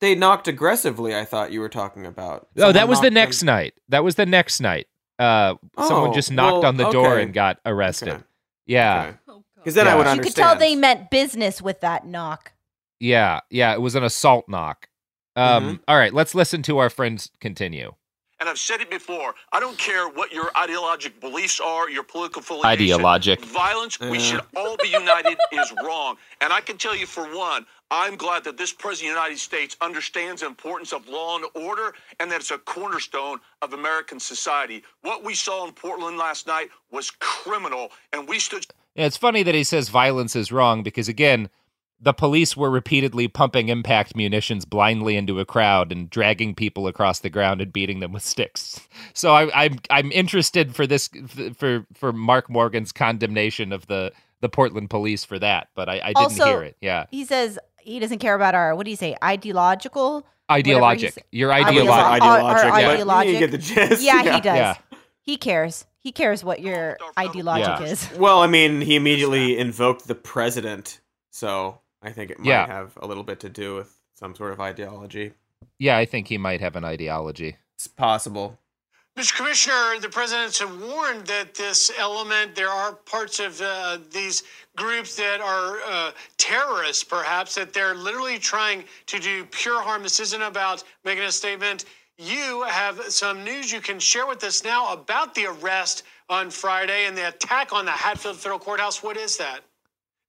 [0.00, 1.14] They knocked aggressively.
[1.14, 2.48] I thought you were talking about.
[2.56, 3.74] oh, that was the next them- night.
[3.90, 4.86] That was the next night.
[5.18, 8.24] Uh, someone Oh, just knocked well, on the door and got arrested.
[8.66, 9.12] Yeah.
[9.56, 10.16] Because then I would understand.
[10.16, 12.52] You could tell they meant business with that knock.
[12.98, 14.88] Yeah, yeah, it was an assault knock.
[15.36, 15.74] Um, Mm-hmm.
[15.88, 17.92] all right, let's listen to our friends continue.
[18.40, 19.34] And I've said it before.
[19.52, 22.70] I don't care what your ideologic beliefs are, your political affiliation.
[22.70, 23.44] Ideologic.
[23.44, 24.20] Violence, we Uh.
[24.20, 26.16] should all be united, is wrong.
[26.40, 29.40] And I can tell you for one, I'm glad that this president of the United
[29.40, 34.18] States understands the importance of law and order and that it's a cornerstone of American
[34.18, 34.84] society.
[35.02, 39.42] What we saw in Portland last night was criminal, and we stood Yeah, it's funny
[39.42, 41.50] that he says violence is wrong because again,
[42.02, 47.18] the police were repeatedly pumping impact munitions blindly into a crowd and dragging people across
[47.20, 48.80] the ground and beating them with sticks.
[49.12, 51.10] So I, I'm I'm interested for this
[51.56, 56.06] for for Mark Morgan's condemnation of the the Portland police for that, but I, I
[56.08, 56.76] didn't Also, hear it.
[56.80, 61.24] Yeah, He says he doesn't care about our what do you say ideological ideologic.
[61.30, 62.22] Your I would ideologic.
[62.22, 63.32] say Our, but ideologic.
[63.34, 64.02] you get the gist.
[64.02, 64.34] Yeah, Yeah.
[64.34, 64.56] he does.
[64.56, 64.74] Yeah.
[65.22, 65.84] He cares.
[65.98, 67.82] He cares what your ideologic Yeah.
[67.82, 68.10] is.
[68.16, 72.66] Well, I mean, he immediately invoked the president, so I think it might Yeah.
[72.66, 75.32] have a little bit to do with some sort of ideology.
[75.78, 77.56] Yeah, I think he might have an ideology.
[77.76, 78.58] It's possible.
[79.18, 79.36] Mr.
[79.36, 84.44] Commissioner, the presidents have warned that this element, there are parts of uh, these
[84.76, 90.02] groups that are uh, terrorists, perhaps, that they're literally trying to do pure harm.
[90.02, 91.84] This isn't about making a statement.
[92.18, 97.06] You have some news you can share with us now about the arrest on Friday
[97.06, 99.02] and the attack on the Hatfield Federal Courthouse.
[99.02, 99.60] What is that?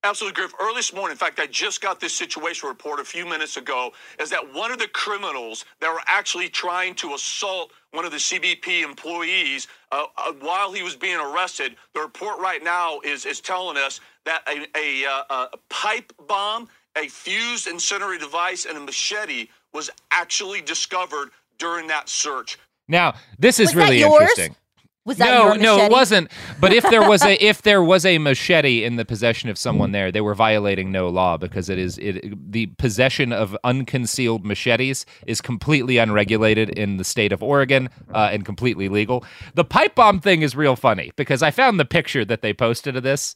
[0.03, 0.53] Absolutely, Griff.
[0.59, 3.91] Early this morning, in fact, I just got this situation report a few minutes ago,
[4.19, 8.17] is that one of the criminals that were actually trying to assault one of the
[8.17, 11.75] CBP employees uh, uh, while he was being arrested.
[11.93, 16.67] The report right now is is telling us that a, a, uh, a pipe bomb,
[16.97, 22.57] a fused incendiary device, and a machete was actually discovered during that search.
[22.87, 24.55] Now, this is Was really interesting.
[25.03, 26.29] Was that no, no, it wasn't.
[26.59, 29.93] But if there was a if there was a machete in the possession of someone
[29.93, 35.05] there, they were violating no law because it is it the possession of unconcealed machetes
[35.25, 39.25] is completely unregulated in the state of Oregon uh, and completely legal.
[39.55, 42.95] The pipe bomb thing is real funny because I found the picture that they posted
[42.95, 43.33] of this,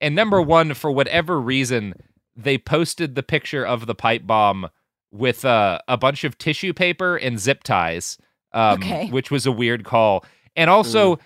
[0.00, 1.92] and number one, for whatever reason,
[2.34, 4.70] they posted the picture of the pipe bomb
[5.10, 8.16] with uh, a bunch of tissue paper and zip ties,
[8.54, 9.10] um, Okay.
[9.10, 10.24] which was a weird call.
[10.56, 11.18] And also,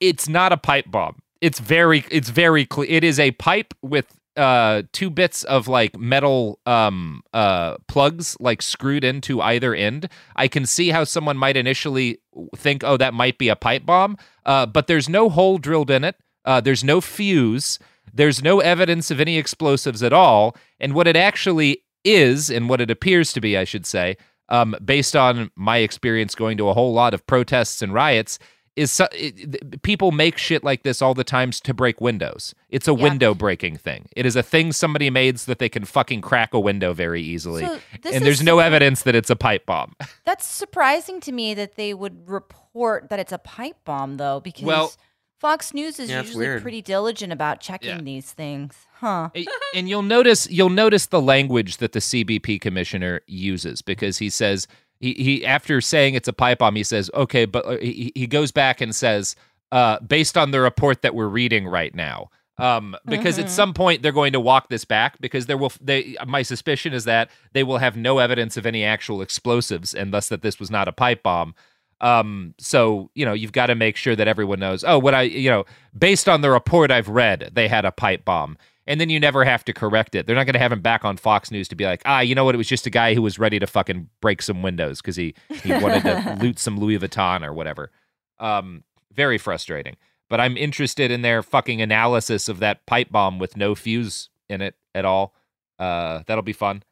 [0.00, 1.20] it's not a pipe bomb.
[1.40, 2.88] It's very, it's very clear.
[2.90, 8.62] It is a pipe with uh two bits of like metal um uh plugs like
[8.62, 12.20] screwed into either end i can see how someone might initially
[12.54, 16.04] think oh that might be a pipe bomb uh but there's no hole drilled in
[16.04, 17.80] it uh there's no fuse
[18.14, 22.80] there's no evidence of any explosives at all and what it actually is and what
[22.80, 24.16] it appears to be i should say
[24.50, 28.38] um based on my experience going to a whole lot of protests and riots
[28.76, 32.54] is so, it, th- people make shit like this all the times to break windows.
[32.70, 34.08] It's a window breaking thing.
[34.16, 37.20] It is a thing somebody made so that they can fucking crack a window very
[37.20, 37.64] easily.
[37.64, 39.96] So and there's no evidence that it's a pipe bomb.
[40.24, 44.64] That's surprising to me that they would report that it's a pipe bomb, though, because
[44.64, 44.92] Well-
[45.40, 48.02] Fox News is Yeah, usually pretty diligent about checking Yeah.
[48.02, 49.30] these things, huh?
[49.74, 54.68] and you'll notice you'll notice the language that the CBP commissioner uses because he says
[55.00, 58.26] he, he after saying it's a pipe bomb he says okay but uh, he, he
[58.26, 59.34] goes back and says
[59.72, 63.50] uh, based on the report that we're reading right now um, because at Mhm.
[63.50, 67.04] some point they're going to walk this back because there will they my suspicion is
[67.04, 70.70] that they will have no evidence of any actual explosives and thus that this was
[70.70, 71.54] not a pipe bomb
[72.00, 75.22] um so you know you've got to make sure that everyone knows oh what i
[75.22, 75.64] you know
[75.96, 78.56] based on the report i've read they had a pipe bomb.
[78.86, 80.26] And then you never have to correct it.
[80.26, 82.34] They're not going to have him back on fox news to be like ah you
[82.34, 82.56] know what?
[82.56, 85.34] It was just a guy who was ready to fucking break some windows because he
[85.62, 87.92] he wanted to loot some louis vuitton or whatever.
[88.40, 88.82] Um
[89.12, 89.96] very frustrating.
[90.28, 94.60] But i'm interested in their fucking analysis of that pipe bomb with no fuse in
[94.60, 95.34] it at all.
[95.78, 96.82] Uh that'll be fun.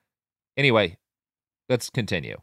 [0.57, 0.99] Anyway
[1.69, 2.37] let's continue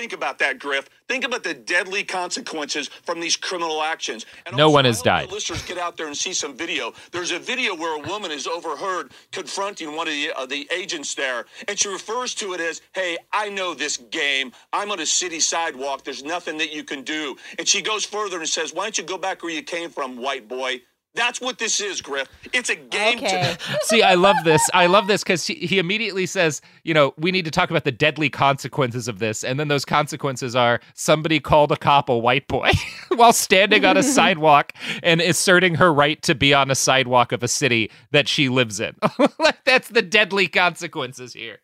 [0.00, 0.88] Think about that, Griff.
[1.08, 4.24] Think about the deadly consequences from these criminal actions.
[4.46, 6.94] And no also, one has died listeners get out there and see some video.
[7.12, 11.14] There's a video where a woman is overheard confronting one of the, uh, the agents
[11.14, 14.52] there, and she refers to it as, "Hey, I know this game.
[14.72, 16.02] I'm on a city sidewalk.
[16.02, 19.04] There's nothing that you can do." And she goes further and says, "Why don't you
[19.04, 20.80] go back where you came from, white boy?"
[21.14, 22.28] That's what this is, Griff.
[22.52, 23.18] It's a game.
[23.18, 23.56] Okay.
[23.82, 24.62] See, I love this.
[24.72, 27.84] I love this because he, he immediately says, you know, we need to talk about
[27.84, 29.42] the deadly consequences of this.
[29.42, 32.70] And then those consequences are somebody called a cop a white boy
[33.08, 37.42] while standing on a sidewalk and asserting her right to be on a sidewalk of
[37.42, 38.94] a city that she lives in.
[39.38, 41.58] like, that's the deadly consequences here.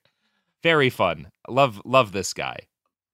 [0.65, 1.31] Very fun.
[1.49, 2.59] Love, love this guy.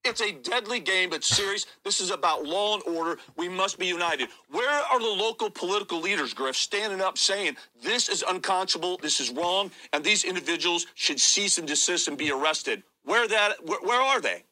[0.05, 1.67] It's a deadly game, but serious.
[1.85, 3.21] This is about law and order.
[3.37, 4.29] We must be united.
[4.51, 9.31] Where are the local political leaders, Griff, standing up saying this is unconscionable, this is
[9.31, 12.83] wrong, and these individuals should cease and desist and be arrested?
[13.05, 13.65] Where that?
[13.65, 14.45] Where, where are they?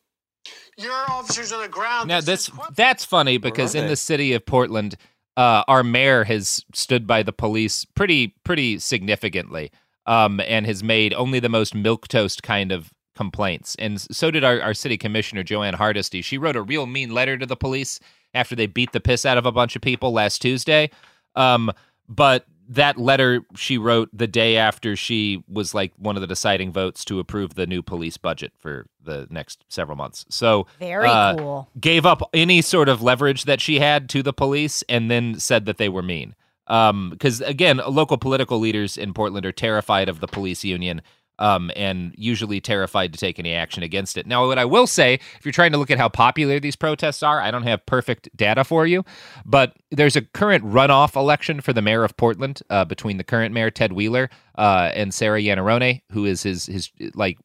[0.79, 2.09] Your officers on the ground.
[2.09, 4.97] Now this that's funny because in the city of Portland,
[5.37, 9.73] uh, our mayor has stood by the police pretty pretty significantly,
[10.07, 13.77] um, and has made only the most milk toast kind of complaints.
[13.79, 16.23] And so did our, our city commissioner Jo Ann Hardesty.
[16.23, 18.01] She wrote a real mean letter to the police
[18.33, 20.89] after they beat the piss out of a bunch of people last Tuesday.
[21.37, 21.71] Um,
[22.09, 26.73] but that letter she wrote the day after she was like one of the deciding
[26.73, 30.25] votes to approve the new police budget for the next several months.
[30.31, 31.69] So Very uh, cool.
[31.79, 35.67] Gave up any sort of leverage that she had to the police, and then said
[35.67, 36.35] that they were mean.
[36.67, 41.03] Because again, local political leaders in Portland are terrified of the police union.
[41.41, 44.27] Um, and usually terrified to take any action against it.
[44.27, 47.23] Now, what I will say, if you're trying to look at how popular these protests
[47.23, 49.05] are, I don't have perfect data for you,
[49.47, 53.55] but there's a current runoff election for the mayor of Portland uh, between the current
[53.55, 57.39] mayor Ted Wheeler uh, and Sarah Iannarone, who is his his like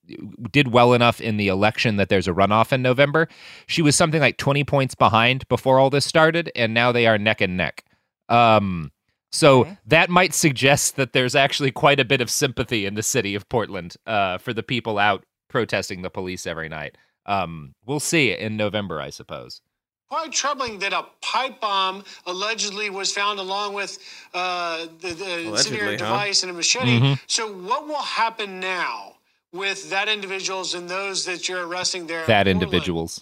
[0.51, 3.29] did well enough in the election that there's a runoff in November.
[3.67, 7.17] She was something like 20 points behind before all this started, and now they are
[7.17, 7.85] neck and neck.
[8.27, 8.91] Um,
[9.35, 13.35] so that might suggest that there's actually quite a bit of sympathy in the city
[13.35, 16.97] of Portland uh, for the people out protesting the police every night.
[17.25, 19.61] Um, we'll see in November, I suppose.
[20.09, 23.97] Quite troubling that a pipe bomb allegedly was found along with
[24.33, 25.97] uh, the, the Allegedly, incendiary huh?
[25.97, 26.99] device and a machete.
[26.99, 27.19] Mhm.
[27.25, 29.15] So, what will happen now
[29.51, 32.23] with that individuals and those that you're arresting there?
[32.27, 33.21] That individuals.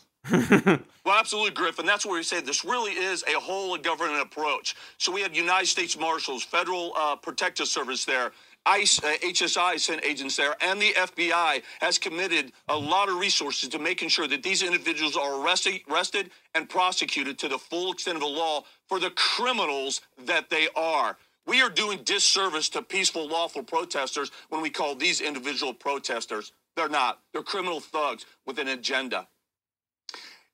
[1.05, 1.85] Well, absolutely, Griffin.
[1.85, 4.73] That's where we say this really is a whole government approach.
[4.97, 8.31] So we have United States Marshals, Federal uh, Protective Service there,
[8.65, 13.67] ICE, uh, HSI sent agents there, and the FBI has committed a lot of resources
[13.69, 18.15] to making sure that these individuals are arrested, arrested and prosecuted to the full extent
[18.15, 21.17] of the law for the criminals that they are.
[21.45, 26.53] We are doing disservice to peaceful, lawful protesters when we call these individual protesters.
[26.77, 27.19] They're not.
[27.33, 29.27] They're criminal thugs with an agenda.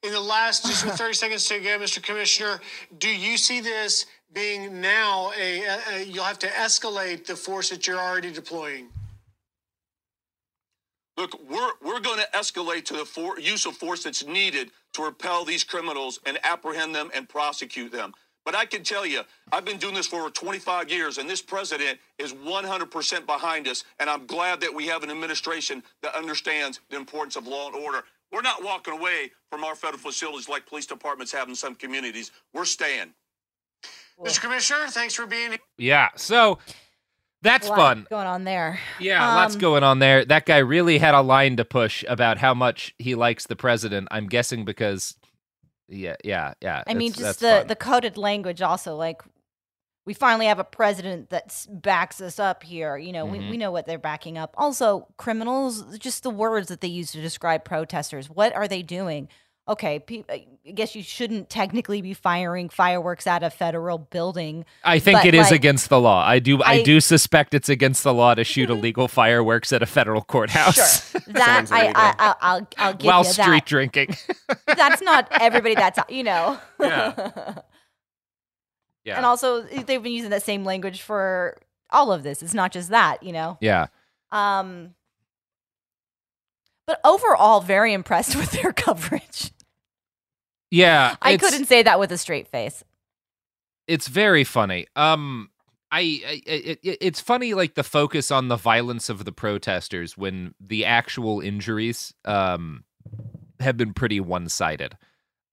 [0.01, 2.01] In the last, just with 30 seconds to go, Mr.
[2.01, 2.61] Commissioner,
[2.97, 7.69] do you see this being now a, a, a you'll have to escalate the force
[7.69, 8.87] that you're already deploying?
[11.17, 15.03] Look, we're we're going to escalate to the for, use of force that's needed to
[15.03, 18.13] repel these criminals and apprehend them and prosecute them.
[18.45, 19.21] But I can tell you,
[19.51, 23.83] I've been doing this for over 25 years, and this president is 100% behind us.
[23.99, 27.75] And I'm glad that we have an administration that understands the importance of law and
[27.75, 28.05] order.
[28.31, 32.31] We're not walking away from our federal facilities like police departments have in some communities.
[32.53, 33.13] We're staying.
[34.23, 34.41] Mr.
[34.41, 35.59] Commissioner, thanks for being here.
[35.77, 36.09] Yeah.
[36.15, 36.59] So
[37.41, 38.07] that's A lot fun.
[38.09, 38.79] going on there.
[38.99, 40.25] Yeah, lots Um, going on there.
[40.25, 44.09] That guy really had a line to push about how much he likes the president.
[44.11, 45.15] I'm guessing because,
[45.87, 46.83] yeah, yeah, yeah.
[46.85, 47.67] I mean, just the fun.
[47.67, 49.21] the coded language also like
[50.09, 52.97] we finally have a president that backs us up here.
[52.97, 53.51] You know, we, Mhm.
[53.51, 54.55] we know what they're backing up.
[54.57, 58.27] Also, criminals, just the words that they use to describe protesters.
[58.27, 59.27] What are they doing?
[59.67, 60.23] Okay, pe-
[60.67, 64.65] I guess you shouldn't technically be firing fireworks at a federal building.
[64.83, 66.25] I think but, it is like, against the law.
[66.25, 66.59] I do.
[66.63, 70.23] I, I- do suspect it's against the law to shoot illegal fireworks at a federal
[70.23, 74.15] courthouse Sure, That I, I, I I'll I'll give while you street drinking.
[74.65, 75.75] That's not everybody.
[75.75, 76.57] That's you know.
[76.79, 77.59] Yeah.
[79.05, 79.17] Yeah.
[79.17, 81.57] And also, they've been using that same language for
[81.89, 82.43] all of this.
[82.43, 83.57] It's not just that, you know.
[83.61, 83.87] yeah.
[84.31, 84.93] Um,
[86.85, 89.51] but overall, very impressed with their coverage.
[90.71, 91.15] Yeah.
[91.21, 92.83] I couldn't say that with a straight face.
[93.87, 94.85] it's very funny.
[94.95, 95.49] Um,
[95.91, 100.15] I, I it, it, it's funny like the focus on the violence of the protesters
[100.15, 102.83] when the actual injuries um
[103.59, 104.95] have been pretty one sided.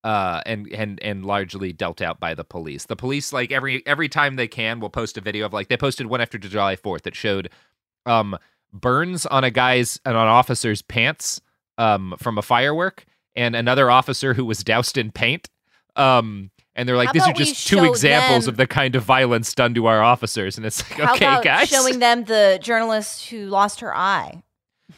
[0.06, 2.86] Uh, and and and largely dealt out by the police.
[2.86, 5.76] The police, like every every time they can, will post a video of like they
[5.76, 7.50] posted one after July Fourth that showed
[8.06, 8.38] um
[8.72, 11.40] burns on a guy's and on an officer's pants
[11.76, 13.04] um from a firework,
[13.34, 15.48] and another officer who was doused in paint.
[15.96, 19.02] Um, and they're like, How these are just two examples them- of the kind of
[19.02, 21.68] violence done to our officers, and it's like, How okay, guys.
[21.68, 24.44] showing them the journalist who lost her eye?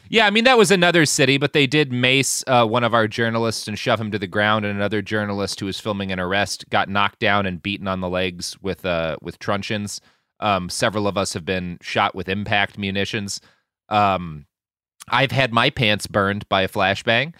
[0.09, 3.07] Yeah, I mean that was another city, but they did mace uh, one of our
[3.07, 6.69] journalists and shove him to the ground, and another journalist who was filming an arrest
[6.69, 9.99] got knocked down and beaten on the legs with uh, with truncheons.
[10.39, 13.41] Um, several of us have been shot with impact munitions.
[13.89, 14.45] Um,
[15.09, 17.33] I've had my pants burned by a flashbang,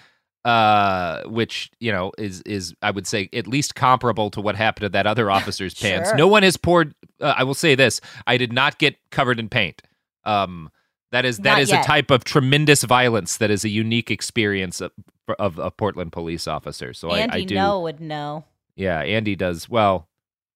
[0.44, 4.86] uh, which you know is is I would say at least comparable to what happened
[4.86, 6.12] to that other officer's pants.
[6.16, 6.96] No one has poured.
[7.22, 9.82] Uh, I will say this: I did not get covered in paint.
[10.24, 10.72] Um,
[11.12, 11.84] that is that Not is yet.
[11.84, 14.92] a type of tremendous violence that is a unique experience of,
[15.40, 16.94] of a Portland police officer.
[16.94, 17.56] So I, Andy I do.
[17.56, 18.46] No would know.
[18.76, 20.08] Yeah, Andy does well.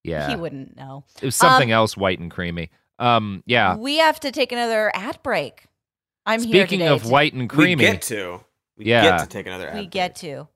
[0.04, 1.06] Yeah, He wouldn't know.
[1.22, 2.70] It was something Um, else, white and creamy.
[3.00, 3.76] Um, yeah.
[3.78, 5.66] We have to take another ad break.
[6.26, 7.76] I'm here Speaking today of to- white and creamy.
[7.76, 8.40] We creamy, get to.
[8.78, 9.04] We Yeah.
[9.04, 9.78] get to take another ad.
[9.78, 10.48] We get to.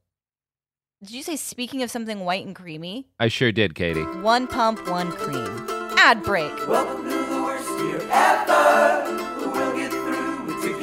[1.01, 3.07] Did you say speaking of something white and creamy?
[3.19, 4.01] I sure did, Katy.
[4.01, 5.65] One pump, one cream.
[5.97, 6.51] Ad break.
[6.67, 9.06] Welcome to the worst year ever.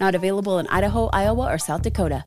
[0.00, 2.24] Not available in Idaho, Iowa, or South Dakota.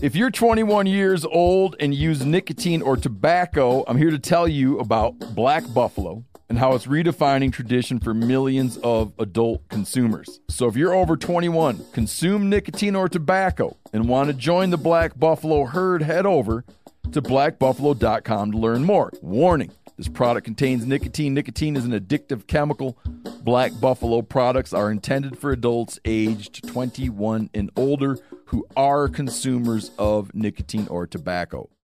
[0.00, 4.78] If you're 21 years old and use nicotine or tobacco, I'm here to tell you
[4.78, 10.40] about Black Buffalo and how it's redefining tradition for millions of adult consumers.
[10.48, 15.18] So if you're over 21, consume nicotine or tobacco, and want to join the Black
[15.18, 16.64] Buffalo herd, head over
[17.12, 19.12] to blackbuffalo.com to learn more.
[19.20, 21.34] Warning this product contains nicotine.
[21.34, 22.96] Nicotine is an addictive chemical.
[23.42, 30.32] Black Buffalo products are intended for adults aged 21 and older who are consumers of
[30.34, 31.68] nicotine or tobacco.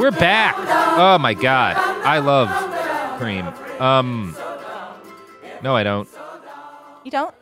[0.00, 0.54] We're back.
[0.98, 2.48] Oh my god, I love
[3.18, 3.46] cream.
[3.80, 4.36] Um,
[5.62, 6.08] no, I don't.
[7.04, 7.34] You don't?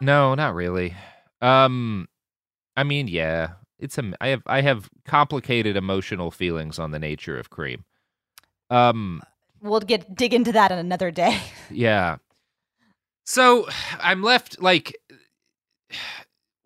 [0.00, 0.94] No, not really.
[1.40, 2.08] Um,
[2.76, 4.12] I mean, yeah, it's a.
[4.20, 7.84] I have I have complicated emotional feelings on the nature of cream.
[8.70, 9.22] Um,
[9.62, 11.40] We'll get dig into that on another day.
[11.70, 12.16] yeah.
[13.24, 13.66] So
[14.00, 14.96] I'm left like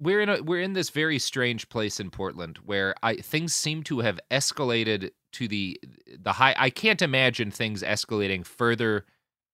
[0.00, 3.82] we're in a we're in this very strange place in Portland where I things seem
[3.84, 5.78] to have escalated to the
[6.18, 9.04] the high I can't imagine things escalating further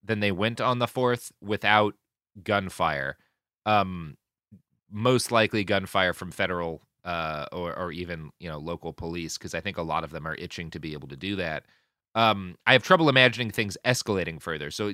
[0.05, 1.95] than they went on the 4th without
[2.43, 3.17] gunfire.
[3.67, 4.17] Um
[4.91, 9.61] most likely gunfire from federal uh or or even, you know, local police because I
[9.61, 11.65] think a lot of them are itching to be able to do that.
[12.15, 14.71] Um, I have trouble imagining things escalating further.
[14.71, 14.93] So,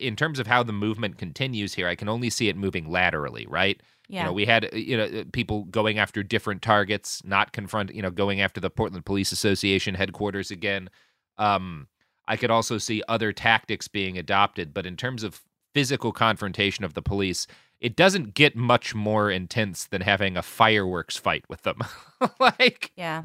[0.00, 3.46] in terms of how the movement continues here, I can only see it moving laterally,
[3.46, 3.80] right?
[4.08, 4.24] You Yeah.
[4.26, 8.40] know, we had you know people going after different targets, not confront, you know, going
[8.40, 10.90] after the Portland Police Association headquarters again.
[11.38, 11.88] Um,
[12.28, 15.40] I could also see other tactics being adopted, but in terms of
[15.74, 17.46] physical confrontation of the police,
[17.80, 21.78] it doesn't get much more intense than having a fireworks fight with them.
[22.38, 23.24] like, Yeah.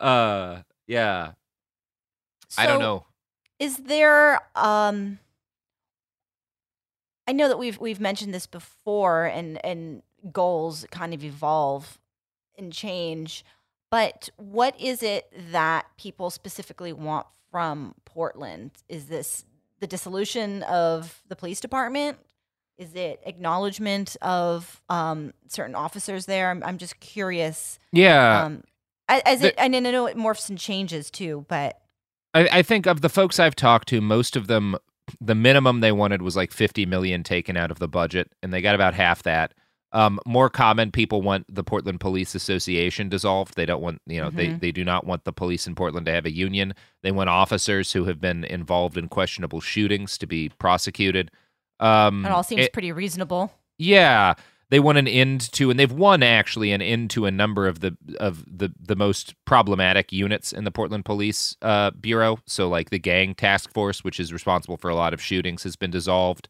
[0.00, 1.32] uh, yeah.
[2.58, 3.06] I don't know.
[3.58, 5.18] Is there um
[7.28, 10.02] I know that we've we've mentioned this before and and
[10.32, 11.98] goals kind of evolve
[12.56, 13.44] and change,
[13.90, 18.70] but what is it that people specifically want from Portland?
[18.88, 19.44] Is this
[19.78, 22.18] the dissolution of the police department?
[22.78, 26.50] Is it acknowledgement of um, certain officers there?
[26.50, 27.78] I'm, I'm just curious.
[27.92, 28.44] Yeah.
[28.44, 28.64] Um,
[29.08, 31.78] as it, and I know it morphs and changes too, but
[32.34, 34.76] I, I think of the folks I've talked to, most of them,
[35.20, 38.60] the minimum they wanted was like 50 million taken out of the budget, and they
[38.60, 39.54] got about half that.
[39.92, 43.54] Um, more common, people want the Portland Police Association dissolved.
[43.56, 44.60] They don't want, you know, they, Mhm.
[44.60, 46.74] they do not want the police in Portland to have a union.
[47.02, 51.30] They want officers who have been involved in questionable shootings to be prosecuted.
[51.80, 53.52] Um, it all seems it- pretty reasonable.
[53.78, 54.34] yeah,
[54.70, 57.80] they want an end to, and they've won actually an end to a number of
[57.80, 62.38] the of the the most problematic units in the Portland Police uh, Bureau.
[62.46, 65.76] So, like the gang task force, which is responsible for a lot of shootings, has
[65.76, 66.48] been dissolved.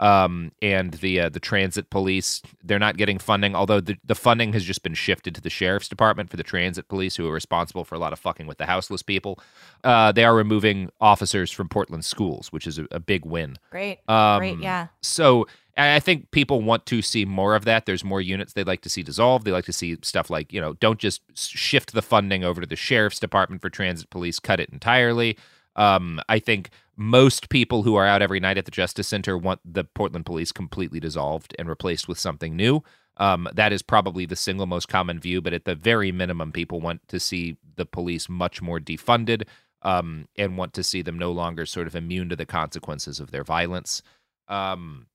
[0.00, 3.56] Um, and the uh, the transit police, they're not getting funding.
[3.56, 6.88] Although the, the funding has just been shifted to the sheriff's department for the transit
[6.88, 9.40] police, who are responsible for a lot of fucking with the houseless people.
[9.82, 13.58] Uh, they are removing officers from Portland schools, which is a, a big win.
[13.70, 13.98] Great.
[14.08, 14.86] Um, Great, yeah.
[15.02, 15.48] So
[15.78, 17.86] I think people want to see more of that.
[17.86, 19.44] There's more units they'd like to see dissolved.
[19.44, 22.66] They like to see stuff like, you know, don't just shift the funding over to
[22.66, 25.38] the sheriff's department for transit police, cut it entirely.
[25.76, 29.60] Um, I think most people who are out every night at the Justice Center want
[29.64, 32.82] the Portland police completely dissolved and replaced with something new.
[33.18, 36.80] Um, that is probably the single most common view, but at the very minimum, people
[36.80, 39.44] want to see the police much more defunded
[39.82, 43.30] um, and want to see them no longer sort of immune to the consequences of
[43.30, 44.02] their violence.
[44.48, 45.06] Um,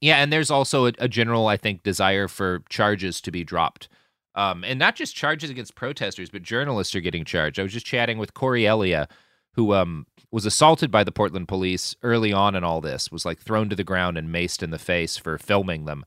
[0.00, 3.88] yeah, and there's also a, a general, I think, desire for charges to be dropped.
[4.34, 7.58] Um, and not just charges against protesters, but journalists are getting charged.
[7.58, 9.08] I was just chatting with Cory Elia,
[9.52, 13.38] who um, was assaulted by the Portland police early on in all this, was like
[13.38, 16.04] thrown to the ground and maced in the face for filming them,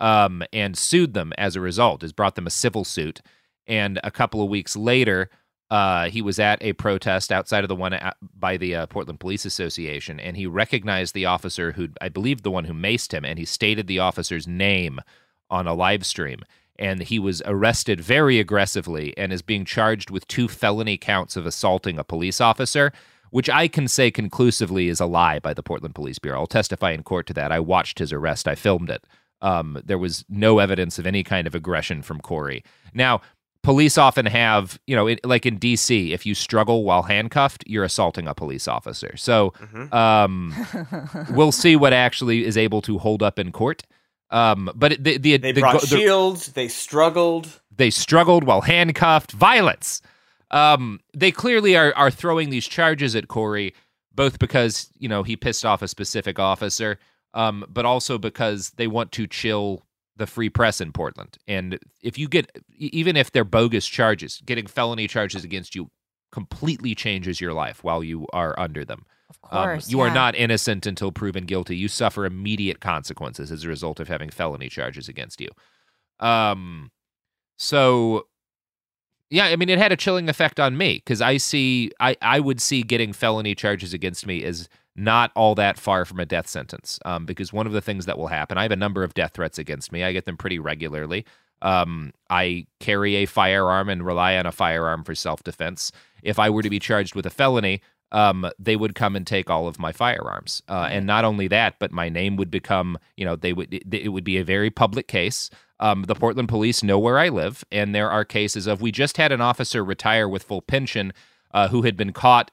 [0.00, 3.20] um, and sued them as a result, has brought them a civil suit.
[3.66, 5.30] And a couple of weeks later,
[5.70, 7.98] uh, he was at a protest outside of the one
[8.38, 12.50] by the uh, Portland Police Association, and he recognized the officer who, I believe, the
[12.50, 15.00] one who maced him, and he stated the officer's name
[15.50, 16.42] on a live stream.
[16.78, 21.44] And he was arrested very aggressively and is being charged with two felony counts of
[21.44, 22.92] assaulting a police officer,
[23.30, 26.40] which I can say conclusively is a lie by the Portland Police Bureau.
[26.40, 27.50] I'll testify in court to that.
[27.50, 28.46] I watched his arrest.
[28.46, 29.04] I filmed it.
[29.42, 32.64] Um, there was no evidence of any kind of aggression from Cory.
[32.94, 33.20] Now,
[33.68, 37.84] police often have, you know, it, like in DC, if you struggle while handcuffed, you're
[37.84, 39.14] assaulting a police officer.
[39.18, 39.52] So
[39.92, 40.54] um,
[41.34, 43.82] we'll see what actually is able to hold up in court.
[44.30, 46.52] Um, but it- the, the, They the, brought the- shields.
[46.52, 47.60] They struggled.
[47.76, 49.32] they struggled while handcuffed.
[49.32, 50.00] Violence.
[50.50, 53.74] Um, they clearly are are throwing these charges at Cory,
[54.14, 56.98] both because you know he pissed off a specific officer,
[57.34, 59.82] um, but also because they want to chill
[60.18, 61.38] the free press in Portland.
[61.46, 65.90] And if you get, even if they're bogus charges, getting felony charges against you
[66.30, 69.06] completely changes your life while you are under them.
[69.30, 71.76] Of course, you are not innocent until proven guilty.
[71.76, 75.48] You suffer immediate consequences as a result of having felony charges against you.
[76.18, 76.90] Um,
[77.58, 78.26] so
[79.30, 82.40] yeah, I mean, it had a chilling effect on me because I see, I, I
[82.40, 86.48] would see getting felony charges against me as not all that far from a death
[86.48, 86.98] sentence.
[87.04, 89.32] Um, because one of the things that will happen, I have a number of death
[89.34, 90.02] threats against me.
[90.02, 91.24] I get them pretty regularly.
[91.60, 95.92] Um, I carry a firearm and rely on a firearm for self defense.
[96.22, 99.50] If I were to be charged with a felony, um, they would come and take
[99.50, 100.62] all of my firearms.
[100.68, 103.82] Uh, and not only that, but my name would become, you know, they would, it,
[103.92, 105.50] it would be a very public case.
[105.80, 109.16] Um, the Portland police know where I live, and there are cases of we just
[109.16, 111.12] had an officer retire with full pension
[111.52, 112.50] uh, who had been caught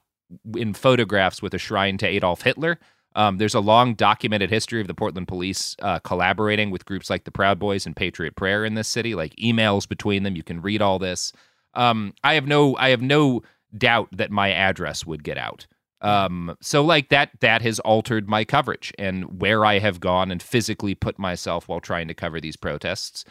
[0.55, 2.79] in photographs with a shrine to Adolf Hitler.
[3.15, 7.23] Um, there's a long documented history of the Portland police uh, collaborating with groups like
[7.23, 10.35] the Proud Boys and Patriot Prayer in this city, like emails between them.
[10.35, 11.31] You can read all this.
[11.73, 13.41] Um, I have no, I have no
[13.77, 15.65] doubt that my address would get out.
[16.05, 20.41] Um, so like that, that has altered my coverage and where I have gone and
[20.41, 23.25] physically put myself while trying to cover these protests.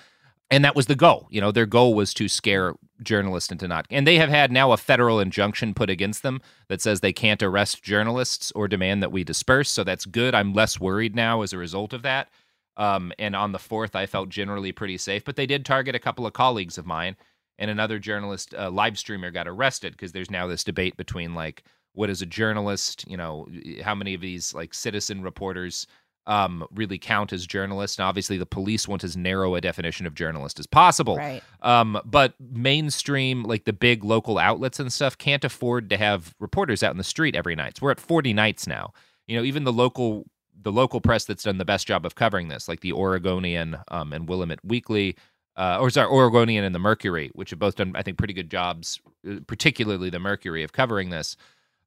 [0.50, 1.28] And that was the goal.
[1.30, 3.86] You know, their goal was to scare journalists into not.
[3.90, 7.44] And they have had now a federal injunction put against them that says they can't
[7.44, 9.70] arrest journalists or demand that we disperse.
[9.70, 10.34] So that's good.
[10.34, 12.28] I'm less worried now as a result of that.
[12.76, 15.24] Um, and on the fourth, I felt generally pretty safe.
[15.24, 17.14] But they did target a couple of colleagues of mine,
[17.56, 21.62] and another journalist, live streamer, got arrested because there's now this debate between like
[21.95, 23.05] what is a journalist?
[23.09, 23.49] You know,
[23.82, 25.86] how many of these like citizen reporters
[26.26, 27.99] um, really count as journalists?
[27.99, 31.16] And obviously, the police want as narrow a definition of journalist as possible.
[31.16, 31.42] Right.
[31.62, 36.82] Um, but mainstream, like the big local outlets and stuff, can't afford to have reporters
[36.82, 37.78] out in the street every night.
[37.78, 38.92] So we're at 40 nights now.
[39.26, 40.26] You know, even the local
[40.64, 44.12] the local press that's done the best job of covering this, like the Oregonian um,
[44.12, 45.14] and Willamette Weekly,
[45.57, 48.51] uh, or sorry, Oregonian and the Mercury, which have both done, I think, pretty good
[48.51, 51.36] jobs, uh, particularly the Mercury of covering this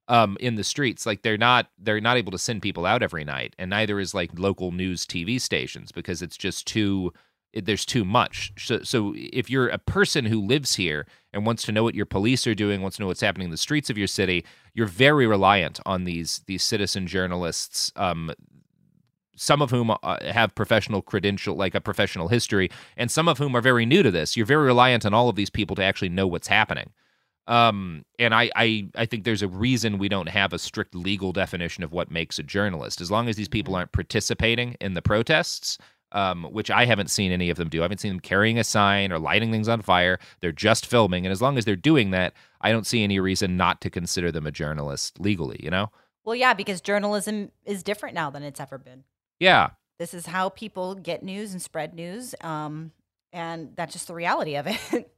[0.08, 1.06] um, in the streets.
[1.06, 4.14] Like they're not they're not able to send people out every night, and neither is
[4.14, 7.12] like local news TV stations because it's just too
[7.52, 8.52] it, there's too much.
[8.58, 12.06] So, so if you're a person who lives here and wants to know what your
[12.06, 14.44] police are doing, wants to know what's happening in the streets of your city,
[14.74, 17.92] you're very reliant on these these citizen journalists.
[17.96, 18.32] Um,
[19.36, 23.54] some of whom uh, have professional credential, like a professional history, and some of whom
[23.54, 24.36] are very new to this.
[24.36, 26.90] You're very reliant on all of these people to actually know what's happening.
[27.48, 31.32] Um, and I, I, I think there's a reason we don't have a strict legal
[31.32, 33.00] definition of what makes a journalist.
[33.00, 35.78] As long as these people aren't participating in the protests,
[36.12, 37.80] um, which I haven't seen any of them do.
[37.80, 40.18] I haven't seen them carrying a sign or lighting things on fire.
[40.40, 43.56] They're just filming, and as long as they're doing that, I don't see any reason
[43.56, 45.60] not to consider them a journalist legally.
[45.62, 45.90] You know?
[46.24, 49.04] Well, yeah, because journalism is different now than it's ever been.
[49.40, 49.70] Yeah.
[49.98, 52.34] This is how people get news and spread news.
[52.40, 52.92] Um,
[53.32, 55.10] and that's just the reality of it.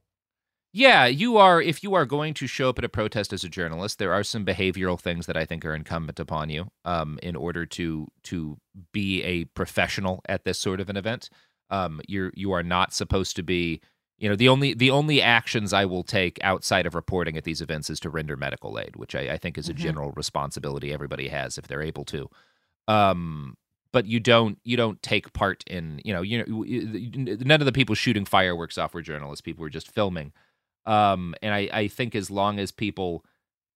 [0.73, 1.61] Yeah, you are.
[1.61, 4.23] If you are going to show up at a protest as a journalist, there are
[4.23, 8.57] some behavioral things that I think are incumbent upon you, um, in order to to
[8.93, 11.29] be a professional at this sort of an event.
[11.69, 13.81] Um, you're you are not supposed to be.
[14.17, 17.59] You know, the only the only actions I will take outside of reporting at these
[17.59, 19.77] events is to render medical aid, which I, I think is a Mhm.
[19.77, 22.29] general responsibility everybody has if they're able to.
[22.87, 23.57] Um,
[23.91, 27.65] but you don't you don't take part in you know you know you- none of
[27.65, 29.41] the people shooting fireworks off were journalists.
[29.41, 30.31] People were just filming.
[30.85, 33.23] Um, and I, I think as long as people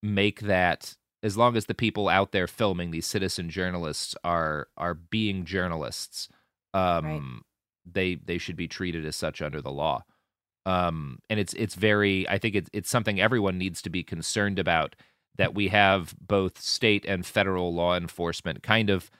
[0.01, 4.93] make that, as long as the people out there filming these citizen journalists are are
[4.93, 6.29] being journalists,
[6.73, 7.43] um,
[7.85, 10.03] they they should be treated as such under the law.
[10.65, 14.57] Um, and it's it's very, I think it's it's something everyone needs to be concerned
[14.59, 14.95] about
[15.37, 19.11] that we have both state and federal law enforcement kind of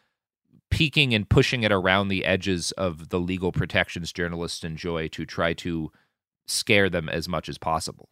[0.72, 5.54] peeking and pushing it around the edges of the legal protections journalists enjoy to try
[5.54, 5.92] to
[6.48, 8.10] scare them as much as possible.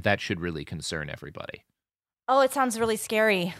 [0.00, 1.64] That should really concern everybody.
[2.28, 3.54] oh, it sounds really scary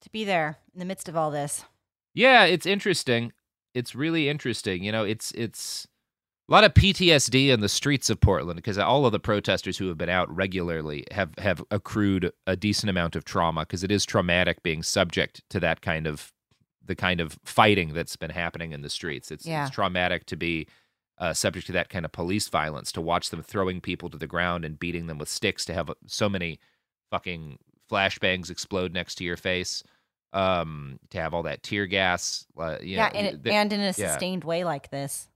[0.00, 1.64] to be there in the midst of all this.
[2.14, 3.32] Yeah, it's interesting.
[3.74, 4.82] It's really interesting.
[4.82, 5.86] You know, it's it's
[6.48, 9.86] a lot of PTSD in the streets of Portland because all of the protesters who
[9.88, 14.04] have been out regularly have have accrued a decent amount of trauma because it is
[14.06, 16.32] traumatic being subject to that kind of
[16.84, 19.30] the kind of fighting that's been happening in the streets.
[19.30, 19.66] It's, Yeah.
[19.66, 20.66] it's traumatic to be
[21.18, 24.26] uh, subject to that kind of police violence, to watch them throwing people to the
[24.26, 26.58] ground and beating them with sticks, to have so many
[27.10, 27.58] fucking
[27.90, 29.82] flashbangs explode next to your face,
[30.32, 32.46] um, to have all that tear gas.
[32.58, 33.92] Uh, you yeah, know, and, th- and in a yeah.
[33.92, 35.28] sustained way like this.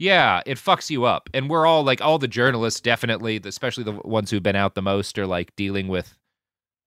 [0.00, 1.28] Yeah, it fucks you up.
[1.34, 4.80] And we're all like all the journalists definitely, especially the ones who've been out the
[4.80, 6.16] most are like dealing with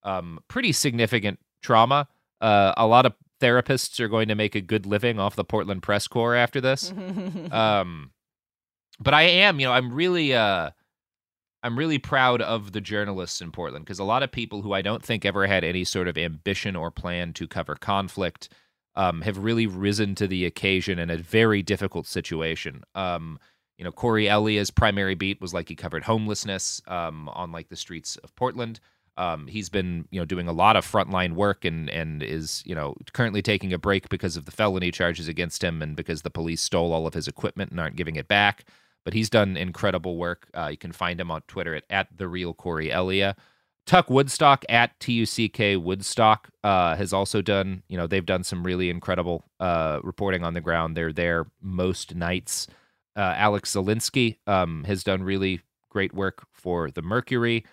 [0.01, 2.07] um pretty significant trauma.
[2.41, 5.83] Uh a lot of therapists are going to make a good living off the Portland
[5.83, 6.91] Press Corps after this.
[7.51, 8.09] um
[8.99, 10.71] but I am, you know, I'm really uh
[11.63, 14.81] I'm really proud of the journalists in Portland because a lot of people who I
[14.81, 18.49] don't think ever had any sort of ambition or plan to cover conflict
[18.95, 22.83] um, have really risen to the occasion in a very difficult situation.
[22.95, 23.39] Um,
[23.77, 27.77] you know, Cory Elia's primary beat was like he covered homelessness um, on like the
[27.77, 28.79] streets of Portland.
[29.15, 32.75] Um, he's been, you know, doing a lot of frontline work and and is, you
[32.75, 36.29] know, currently taking a break because of the felony charges against him and because the
[36.29, 38.65] police stole all of his equipment and aren't giving it back.
[39.03, 40.49] But he's done incredible work.
[40.53, 43.35] Uh, you can find him on Twitter at, at the real Cory Elia.
[43.85, 48.89] Tuck Woodstock at TUCK Woodstock uh, has also done, you know, they've done some really
[48.89, 50.95] incredible uh, reporting on the ground.
[50.95, 52.67] They're there most nights.
[53.15, 57.65] Uh, Alex Zielinski um, has done really great work for the Mercury.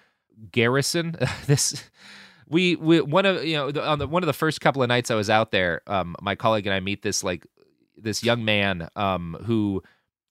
[0.51, 1.17] Garrison,
[1.47, 1.91] this
[2.49, 4.89] we we one of you know the, on the one of the first couple of
[4.89, 7.47] nights I was out there, um, my colleague and I meet this like
[7.97, 9.83] this young man um, who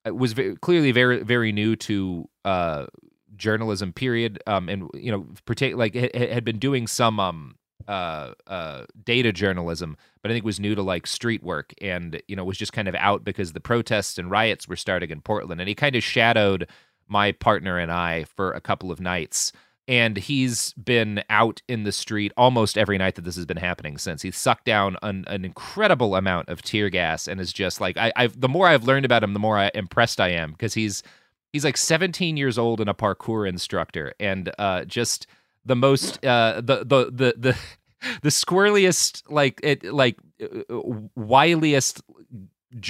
[0.06, 2.86] was ve- clearly very very new to uh,
[3.36, 4.41] journalism period.
[4.47, 7.56] Um, and you know partic- like ha- ha- had been doing some um
[7.88, 11.74] uh uh data journalism but i think was new to like street work.
[11.82, 15.10] And you know was just kind of out because the protests and riots were starting
[15.10, 15.62] in portland.
[15.62, 16.68] And he kind of shadowed
[17.08, 19.52] my partner and i for a couple of nights
[19.90, 23.98] and he's been out in the street almost every night that this has been happening
[23.98, 24.22] since.
[24.22, 28.14] He's sucked down an, an incredible amount of tear gas and is just like I,
[28.16, 31.02] I've the more I've learned about him, the more I, impressed I am because he's
[31.52, 35.26] he's like 17 years old and a parkour instructor and uh, just
[35.66, 37.58] the most uh, the the the the
[38.22, 40.46] the squirreliest like it like uh,
[41.18, 42.02] wiliest
[42.38, 42.46] j-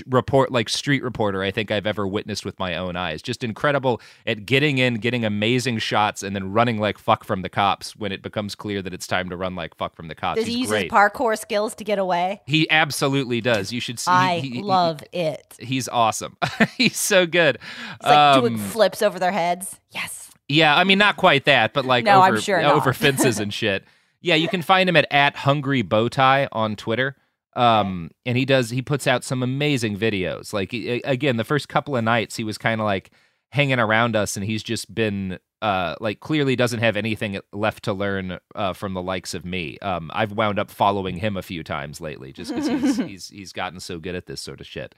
[0.07, 3.21] report like street reporter I think I've ever witnessed with my own eyes.
[3.21, 7.49] Just incredible at getting in, getting amazing shots, and then running like fuck from the
[7.49, 10.39] cops when it becomes clear that it's time to run like fuck from the cops.
[10.39, 10.83] Does he use great.
[10.83, 12.41] his parkour skills to get away?
[12.45, 13.71] he absolutely does.
[13.71, 14.11] You should see.
[14.11, 15.55] I he- he- love it.
[15.59, 16.35] He's awesome.
[16.77, 17.57] he's so good.
[17.95, 19.79] It's like doing Um, flips over their heads.
[19.91, 20.29] Yes.
[20.49, 22.95] yeah, I mean not quite that, but like No, I'm over sure over not.
[22.95, 23.83] fences and shit.
[24.21, 27.15] Yeah, you can find him at at Hungry Bowtie on Twitter.
[27.55, 30.53] Um, and he does he puts out some amazing videos.
[30.53, 33.11] Like again, the first couple of nights he was kind of like
[33.51, 37.93] hanging around us, and he's just been uh like clearly doesn't have anything left to
[37.93, 39.77] learn uh, from the likes of me.
[39.79, 43.53] Um, I've wound up following him a few times lately just because he's he's he's
[43.53, 44.95] gotten so good at this sort of shit.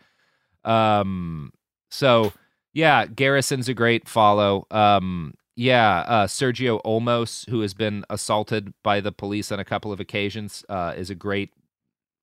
[0.64, 1.54] Um,
[1.90, 2.34] so
[2.74, 4.66] yeah, Garrison's a great follow.
[4.72, 9.92] Um, yeah, uh, Sergio Olmos, who has been assaulted by the police on a couple
[9.92, 11.52] of occasions, uh, is a great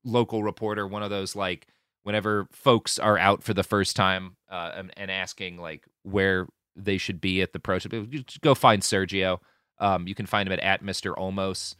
[0.04, 0.86] local reporter.
[0.86, 1.66] One of those like
[2.02, 6.46] whenever folks are out for the first time uh, and, and asking like where
[6.76, 7.58] they should be at the
[8.06, 9.38] just go find Sergio.
[9.78, 11.14] Um, you can find him at at Mr.
[11.16, 11.74] Olmos.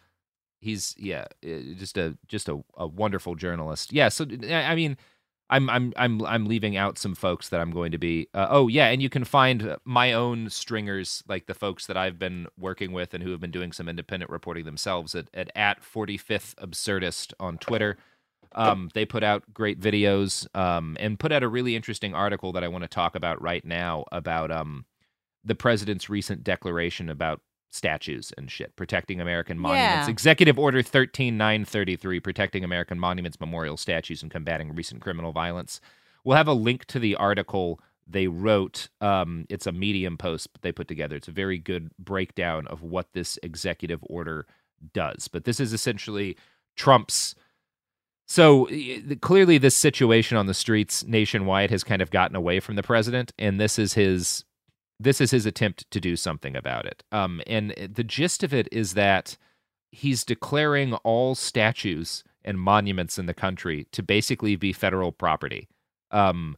[0.61, 3.93] He's yeah, uh, just a just a, a wonderful journalist.
[3.93, 4.97] Yeah, so I mean,
[5.51, 8.29] I'm I'm I'm I'm leaving out some folks that I'm going to be.
[8.35, 12.19] Uh, oh yeah, and you can find my own stringers, like the folks that I've
[12.19, 15.83] been working with and who have been doing some independent reporting themselves at at, at
[15.83, 17.97] 45th Absurdist on Twitter.
[18.53, 22.65] Um, they put out great videos um, and put out a really interesting article that
[22.65, 24.87] I want to talk about right now about um,
[25.45, 27.41] the president's recent declaration about
[27.71, 30.07] statues and shit, protecting American monuments.
[30.07, 30.11] Yeah.
[30.11, 35.81] Executive Order 13933, protecting American monuments, memorials, statues, and combating recent criminal violence.
[36.25, 38.89] We'll have a link to the article they wrote.
[39.01, 41.17] Um, it's a Medium post they put together.
[41.17, 44.47] It's a very good breakdown of what this executive order
[44.95, 45.29] does.
[45.29, 46.37] But this is essentially
[46.77, 47.35] Trump's.
[48.27, 48.69] So
[49.21, 53.33] clearly, this situation on the streets nationwide has kind of gotten away from the president,
[53.39, 54.45] and this is his
[55.01, 57.03] this is his attempt to do something about it.
[57.13, 59.37] Um, and the gist of it is that
[59.93, 65.69] he's declaring all statues and monuments in the country to basically be federal property.
[66.11, 66.57] Um,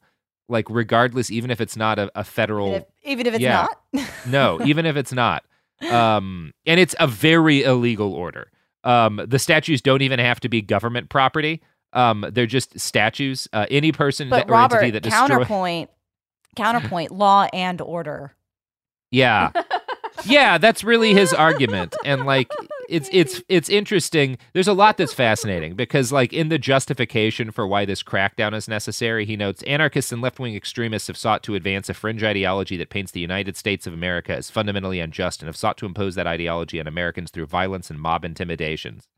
[0.48, 3.66] like regardless, even if it's not a, a federal, Even if, even if it's Yeah.
[3.94, 4.08] not.
[4.26, 5.44] no, even if it's not.
[5.90, 8.50] Um, and it's a very illegal order.
[8.84, 11.60] Um, the statues don't even have to be government property.
[11.92, 13.48] Um, they're just statues.
[13.52, 15.28] Uh, any person But or entity that destroys.
[15.28, 15.90] counterpoint,
[16.56, 18.34] Counterpoint: law and order.
[19.10, 19.50] Yeah.
[20.24, 21.96] yeah, that's really his argument.
[22.04, 22.50] And like
[22.88, 24.38] it's it's it's interesting.
[24.52, 28.68] There's a lot that's fascinating because like in the justification for why this crackdown is
[28.68, 32.90] necessary, he notes anarchists and left-wing extremists have sought to advance a fringe ideology that
[32.90, 36.26] paints the United States of America as fundamentally unjust and have sought to impose that
[36.26, 39.08] ideology on Americans through violence and mob intimidations.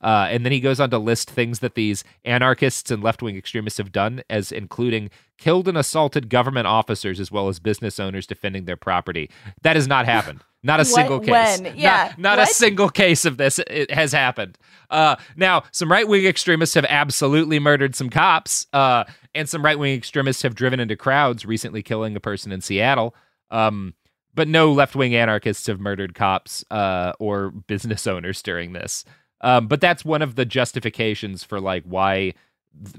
[0.00, 3.36] Uh, and then he goes on to list things that these anarchists and left wing
[3.36, 8.26] extremists have done, as including killed and assaulted government officers as well as business owners
[8.26, 9.28] defending their property.
[9.62, 10.40] That has not happened.
[10.64, 11.28] Not a What- single case.
[11.30, 11.62] when?
[11.64, 12.12] Not- Yeah.
[12.16, 14.56] Not, a single case of this it has happened.
[14.90, 19.02] Uh, now, some right wing extremists have absolutely murdered some cops, uh,
[19.34, 23.12] and some right wing extremists have driven into crowds, recently killing a person in Seattle.
[23.50, 23.94] Um,
[24.34, 29.04] but no left wing anarchists have murdered cops uh, or business owners during this.
[29.42, 32.34] Um, but that's one of the justifications for like why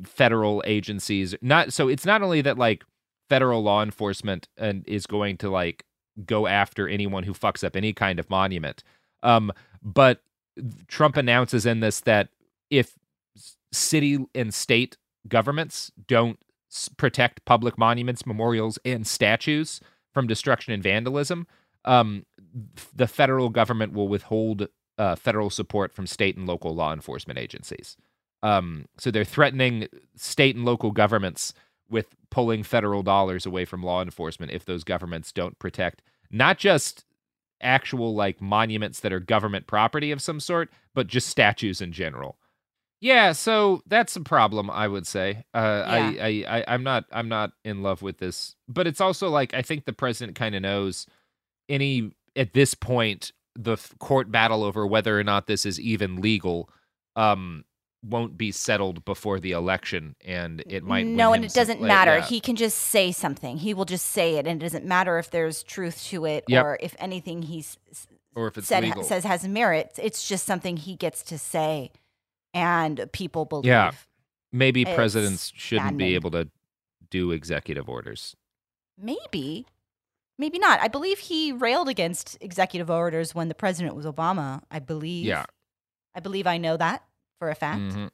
[0.03, 2.83] federal agencies not so it's not only that like
[3.27, 5.83] federal law enforcement and is going to like
[6.25, 8.83] go after anyone who fucks up any kind of monument.
[9.23, 10.21] Um, but
[10.87, 12.29] Trump announces in this that
[12.69, 12.97] if
[13.71, 16.37] city and state governments don't
[16.97, 19.79] protect public monuments, memorials, and statues
[20.13, 21.47] from destruction and vandalism,
[21.85, 22.25] um,
[22.95, 24.67] the federal government will withhold
[24.97, 27.97] uh, federal support from state and local law enforcement agencies.
[28.41, 31.53] Um, so they're threatening state and local governments
[31.89, 37.05] with pulling federal dollars away from law enforcement if those governments don't protect not just
[37.61, 42.37] actual like monuments that are government property of some sort, but just statues in general.
[42.99, 45.43] Yeah, so that's a problem, I would say.
[45.53, 45.99] Uh, I,
[46.47, 49.61] I, I, I'm not, I'm not in love with this, but it's also like I
[49.61, 51.05] think the president kind of knows
[51.67, 56.69] any at this point the court battle over whether or not this is even legal
[57.15, 57.63] um
[58.05, 61.87] won't be settled before the election and it might no, and it some- doesn't like,
[61.87, 62.17] matter.
[62.17, 62.25] yeah.
[62.25, 63.57] He can just say something.
[63.59, 66.65] He will just say it, and it doesn't matter if there's truth to it Yep.
[66.65, 67.77] or if anything he's
[68.35, 69.03] or if it's said legal.
[69.03, 69.91] says has merit.
[70.01, 71.91] It's just something he gets to say,
[72.53, 73.67] and people believe.
[73.67, 73.91] Yeah.
[74.51, 76.49] Maybe It's presidents shouldn't be able to
[77.09, 78.35] do executive orders.
[79.01, 79.65] Maybe,
[80.37, 80.79] maybe not.
[80.81, 84.61] I believe he railed against executive orders when the president was Obama.
[84.71, 85.25] I believe.
[85.25, 85.45] Yeah.
[86.15, 87.03] I believe I know that
[87.39, 87.79] for a fact.
[87.81, 88.09] Mhm.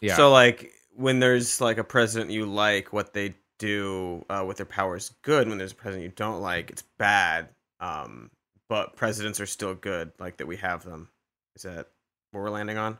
[0.00, 0.16] Yeah.
[0.16, 4.66] So like when there's like a president you like, what they do uh, with their
[4.66, 5.48] powers good.
[5.48, 7.48] When there's a president you don't like, it's bad.
[7.80, 8.30] Um,
[8.68, 11.08] but presidents are still good, like that we have them.
[11.54, 11.88] Is that
[12.30, 12.98] what we're landing on?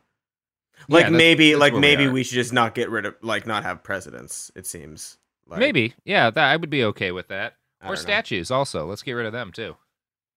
[0.79, 3.07] Yeah, Like that's- maybe, that's like where we maybe we, should just not get rid
[3.07, 4.51] of, like not have presidents.
[4.55, 5.19] It seems.
[5.47, 5.95] Like, Maybe.
[6.05, 7.55] Yeah, that I would be okay with that.
[7.83, 8.03] I Or don't know.
[8.03, 8.87] statues also.
[8.87, 9.77] Let's get rid of them too.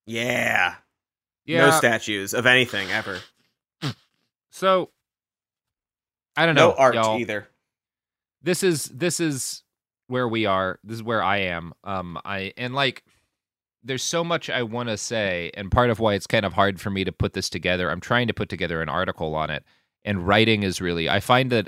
[0.06, 0.76] Yeah.
[1.46, 1.70] Yeah.
[1.70, 3.20] No statues of anything ever.
[4.52, 4.90] So
[6.38, 6.76] I don't No know.
[6.76, 7.20] art y'all.
[7.20, 7.48] either.
[8.42, 9.64] This is this is
[10.08, 10.80] where we are.
[10.84, 11.74] This is where I am.
[11.84, 13.04] Um I and like
[13.84, 16.80] there's so much I want to say and part of why it's kind of hard
[16.82, 17.92] for me to put this together.
[17.92, 19.64] I'm trying to put together an article on it
[20.04, 21.68] and writing is really I find that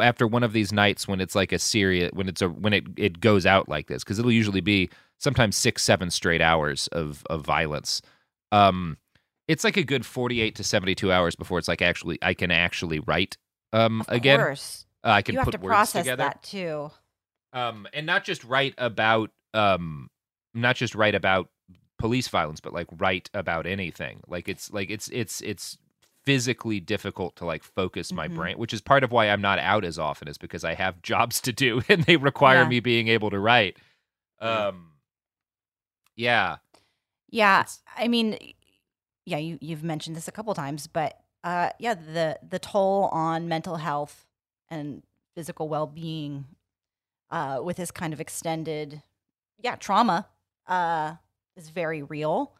[0.00, 2.84] after one of these nights when it's like a serious when it's a when it
[2.96, 4.88] it goes out like this cuz it'll usually be
[5.22, 8.02] sometimes 6 7 straight hours of of violence.
[8.50, 8.98] Um
[9.48, 12.98] it's like a good 48 to 72 hours before it's like actually I can actually
[13.00, 13.36] write
[13.72, 14.38] um again.
[14.38, 14.86] course.
[15.04, 16.90] Uh, I can you have put to words process together that too.
[17.52, 20.08] um and not just write about um
[20.54, 21.48] not just write about
[21.98, 25.78] police violence but like write about anything like it's like it's it's it's
[26.24, 28.34] physically difficult to like focus my Mhm.
[28.34, 31.02] brain which is part of why i'm not out as often is because i have
[31.02, 32.68] jobs to do and they require Yeah.
[32.68, 33.76] me being able to write
[34.40, 34.91] um
[36.16, 36.56] yeah
[37.32, 37.64] Yeah,
[37.96, 38.36] I mean,
[39.24, 43.48] yeah, you you've mentioned this a couple times, but uh, yeah, the the toll on
[43.48, 44.26] mental health
[44.68, 45.02] and
[45.34, 46.44] physical well being
[47.30, 49.02] uh, with this kind of extended,
[49.58, 50.28] yeah, trauma
[50.66, 51.14] uh,
[51.56, 52.52] is very real,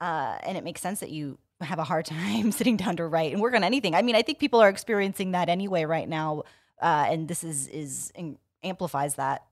[0.00, 3.32] uh, and it makes sense that you have a hard time sitting down to write
[3.32, 3.94] and work on anything.
[3.94, 6.44] I mean, I think people are experiencing that anyway right now,
[6.80, 9.44] uh, and this is is in, amplifies that.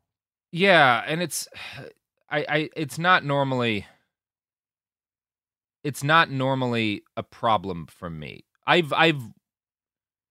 [0.51, 1.47] Yeah, and it's
[2.31, 3.87] I I it's not normally
[5.85, 8.45] it's not normally a problem for me.
[8.67, 9.23] I've I've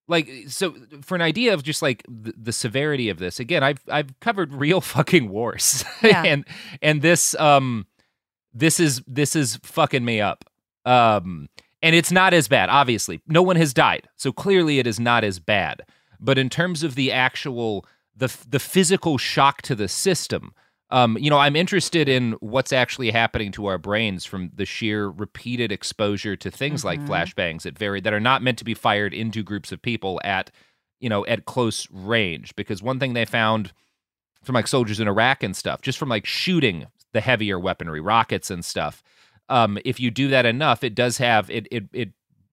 [0.08, 3.82] like so for an idea of just like the, the severity of this again i've
[3.90, 6.24] i've covered real fucking wars Yeah.
[6.24, 6.46] and
[6.82, 7.88] and this um
[8.54, 10.46] this is this is fucking me up
[10.86, 11.50] um
[11.82, 15.24] and it's not as bad obviously no one has died so clearly it is not
[15.24, 15.82] as bad
[16.20, 17.84] but in terms of the actual
[18.16, 20.54] the the physical shock to the system
[20.92, 25.08] um, you know, I'm interested in what's actually happening to our brains from the sheer
[25.10, 27.08] repeated exposure to things like Mhm.
[27.08, 30.52] flashbangs that vary that are not meant to be fired into groups of people at,
[31.00, 32.56] you know, at close range.
[32.56, 33.74] Because one thing they found
[34.44, 38.52] from like soldiers in Iraq and stuff, just from like shooting the heavier weaponry, rockets
[38.52, 39.02] and stuff.
[39.50, 42.10] Um, if you do that enough, it does have it it it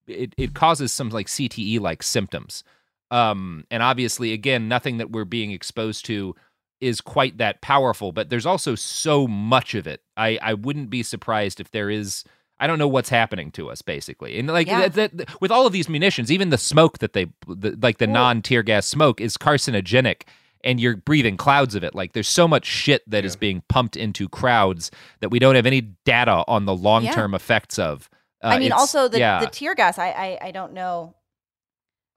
[0.07, 2.63] it, it causes some like CTE like symptoms.
[3.11, 6.35] Um, and obviously, again, nothing that we're being exposed to
[6.83, 10.01] is quite that powerful, but there's also so much of it.
[10.17, 12.23] I, I wouldn't be surprised if there is.
[12.59, 14.87] I don't know what's happening to us, basically, and like Yeah.
[14.87, 18.07] that, that- with all of these munitions, even the smoke that they, the, like the
[18.07, 20.21] non tear gas smoke, is carcinogenic,
[20.63, 21.93] and you're breathing clouds of it.
[21.95, 25.65] Like there's so much shit that is being pumped into crowds that we don't have
[25.65, 28.09] any data on the long term effects of.
[28.41, 29.39] Uh, I mean, also the, yeah.
[29.39, 29.97] the tear gas.
[29.97, 31.15] I, I I don't know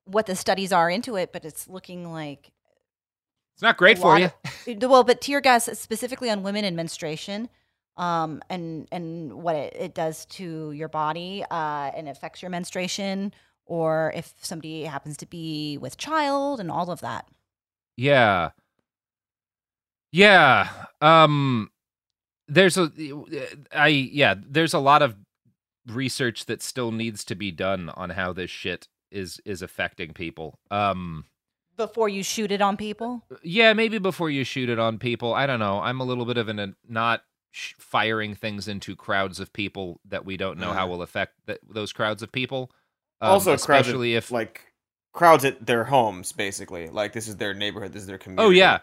[0.05, 2.53] what the studies are into it, but it's looking like
[3.57, 4.27] it's not great for you.
[4.67, 7.49] of- well, but tear gas specifically on women in menstruation,
[7.97, 13.33] um, and and what it, it does to your body, uh, and affects your menstruation,
[13.65, 17.27] or if somebody happens to be with child, and all of that.
[17.97, 18.51] Yeah.
[20.13, 20.69] Yeah.
[21.01, 21.71] Um
[22.49, 22.93] there's a
[23.73, 25.17] I yeah, there's a lot of
[25.87, 30.59] research that still needs to be done on how this shit is is affecting people.
[30.71, 31.25] Um
[31.77, 35.35] Before you shoot it on people, yeah, maybe before you shoot it on people.
[35.35, 35.81] I don't know.
[35.81, 40.01] I'm a little bit of an a not sh- firing things into crowds of people
[40.09, 40.91] that we don't know how Mhm.
[40.91, 42.71] will affect th- those crowds of people.
[43.21, 44.73] Um, also, crowds at- especially if like
[45.13, 46.89] crowds at their homes, basically.
[46.89, 48.47] Like this is their neighborhood, this is their community.
[48.47, 48.79] Oh yeah.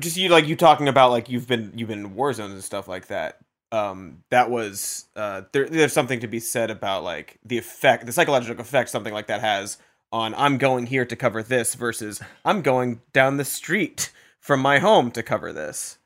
[0.00, 2.64] just you like you talking about like you've been you've been in war zones and
[2.64, 3.38] stuff like that.
[3.72, 8.12] Um, that was uh, there, there's something to be said about like the effect, the
[8.12, 9.78] psychological effect something like that has
[10.12, 14.78] on I'm going here to cover this versus I'm going down the street from my
[14.78, 15.98] home to cover this.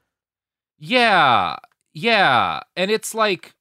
[0.78, 1.56] Yeah.
[1.92, 2.60] Yeah.
[2.76, 3.54] And it's like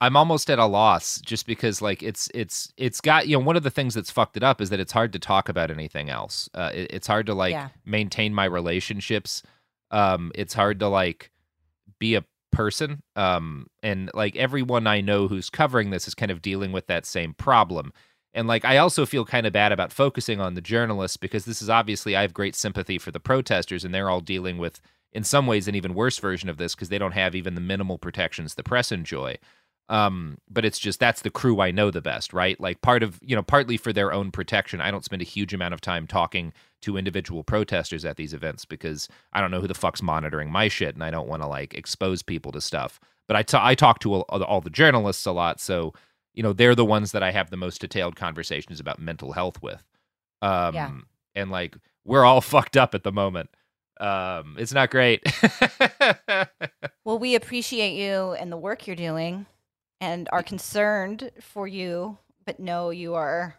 [0.00, 3.56] I'm almost at a loss just because like it's it's it's got you know one
[3.56, 6.10] of the things that's fucked it up is that it's hard to talk about anything
[6.10, 6.48] else.
[6.54, 7.68] Uh, it- it's hard to like Yeah.
[7.84, 9.42] maintain my relationships.
[9.90, 11.30] Um, it's hard to like
[11.98, 13.02] be a person.
[13.16, 17.06] Um, and like everyone I know who's covering this is kind of dealing with that
[17.06, 17.92] same problem.
[18.36, 21.62] And like I also feel kind of bad about focusing on the journalists because this
[21.62, 24.78] is obviously I have great sympathy for the protesters and they're all dealing with
[25.10, 27.62] in some ways an even worse version of this because they don't have even the
[27.62, 29.38] minimal protections the press enjoy.
[29.88, 32.60] Um, but it's just that's the crew I know the best, right?
[32.60, 35.54] Like part of you know, partly for their own protection, I don't spend a huge
[35.54, 39.68] amount of time talking to individual protesters at these events because I don't know who
[39.68, 43.00] the fuck's monitoring my shit, and I don't want to like expose people to stuff.
[43.28, 45.94] But I ta- I talk to all the journalists a lot, so
[46.36, 49.60] you know they're the ones that I have the most detailed conversations about mental health
[49.62, 49.82] with.
[50.42, 50.92] Um, Yeah.
[51.34, 53.50] and like we're all fucked up at the moment.
[53.98, 55.22] Um, it's not great.
[57.04, 59.46] well, we appreciate you and the work you're doing,
[60.00, 63.56] and are concerned for you, but know you are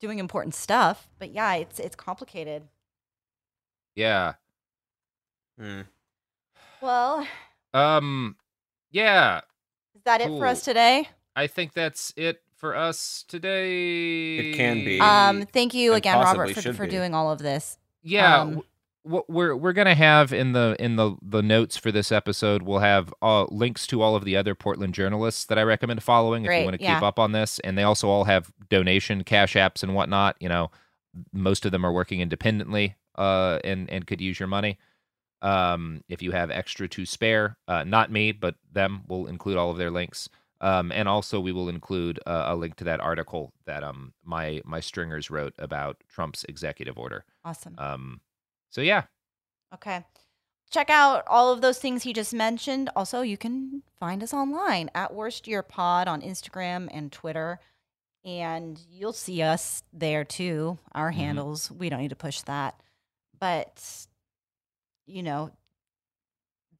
[0.00, 1.08] doing important stuff.
[1.20, 2.64] But yeah, it's it's complicated.
[3.94, 4.34] yeah.
[6.80, 7.26] Well,
[7.72, 8.36] Um.
[8.90, 9.42] Yeah.
[10.04, 11.08] Is that it for us today?
[11.34, 14.50] I think that's it for us today.
[14.50, 15.00] It can be.
[15.00, 17.78] Um, thank you and again, Robert, for, for doing all of this.
[18.02, 18.40] Yeah.
[18.40, 18.62] Um,
[19.02, 22.80] what we're we're gonna have in the in the the notes for this episode, we'll
[22.80, 26.52] have uh, links to all of the other Portland journalists that I recommend following if
[26.52, 26.96] you want to yeah.
[26.96, 30.36] keep up on this, and they also all have donation cash apps and whatnot.
[30.38, 30.70] You know,
[31.32, 34.78] most of them are working independently, uh, and and could use your money.
[35.44, 39.70] Um, if you have extra to spare, uh, not me, but them, we'll include all
[39.70, 40.28] of their links.
[40.60, 44.62] Um, and also we will include uh, a link to that article that um my
[44.64, 47.24] my stringers wrote about Trump's executive order.
[47.44, 47.74] Awesome.
[47.78, 48.20] Um,
[48.70, 49.02] so yeah,
[49.74, 50.04] Okay.
[50.70, 52.88] Check out all of those things he just mentioned.
[52.96, 57.60] Also, you can find us online at Worst Year Pod on Instagram and Twitter.
[58.24, 61.20] And you'll see us there too, our Mm-hmm.
[61.20, 61.70] handles.
[61.70, 62.80] We don't need to push that.
[63.38, 64.06] But,
[65.06, 65.50] you know,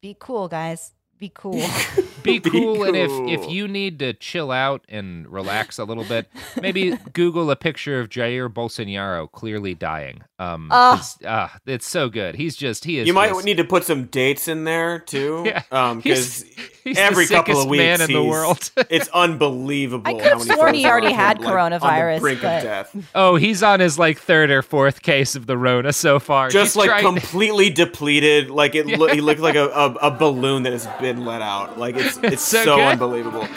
[0.01, 0.93] be cool, guys.
[1.17, 1.65] Be cool.
[2.25, 3.11] be cool, and if
[3.41, 6.27] if you need to chill out and relax a little bit,
[6.61, 10.21] maybe Google a picture of Jair Bolsonaro clearly dying.
[10.37, 10.95] Um, Oh.
[10.95, 12.35] it's, ah, it's so good.
[12.35, 13.07] He's just he is.
[13.07, 15.43] You might just- need to put some dates in there too.
[15.45, 15.61] Yeah.
[15.71, 16.43] Um, because
[16.83, 18.71] he's the every couple of weeks, man in the world.
[18.89, 20.07] it's unbelievable.
[20.07, 22.63] I could have sworn he already had him, like, on the coronavirus, brink but- of
[22.63, 22.95] death.
[23.13, 26.49] Oh, he's on his like third or fourth case of the Rona so far.
[26.49, 28.87] Just He's like trying- completely depleted, like it.
[28.99, 31.77] Lo- he looked like a, a, a balloon that has been let out.
[31.79, 33.47] Like it's it's, so so, unbelievable.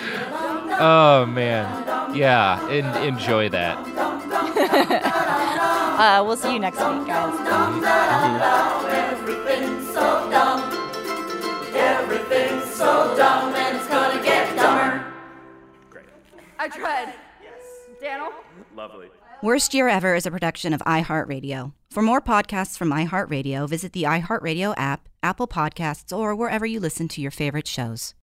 [0.80, 2.64] Oh man, yeah.
[2.70, 3.78] En- enjoy that.
[5.98, 7.34] uh, we'll see you next week, guys.
[9.12, 10.72] Everything's so dumb.
[11.74, 15.04] Everything's so dumb, and it's gonna get dumber.
[16.58, 17.14] I tried.
[17.42, 17.60] Yes.
[18.00, 18.30] Daniel?
[18.74, 19.08] Lovely.
[19.42, 21.72] Worst Year Ever is a production of iHeartRadio.
[21.90, 27.06] For more podcasts from iHeartRadio, visit the iHeartRadio app, Apple Podcasts, or wherever you listen
[27.08, 28.14] to your favorite shows.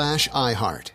[0.00, 0.92] slash iHeart.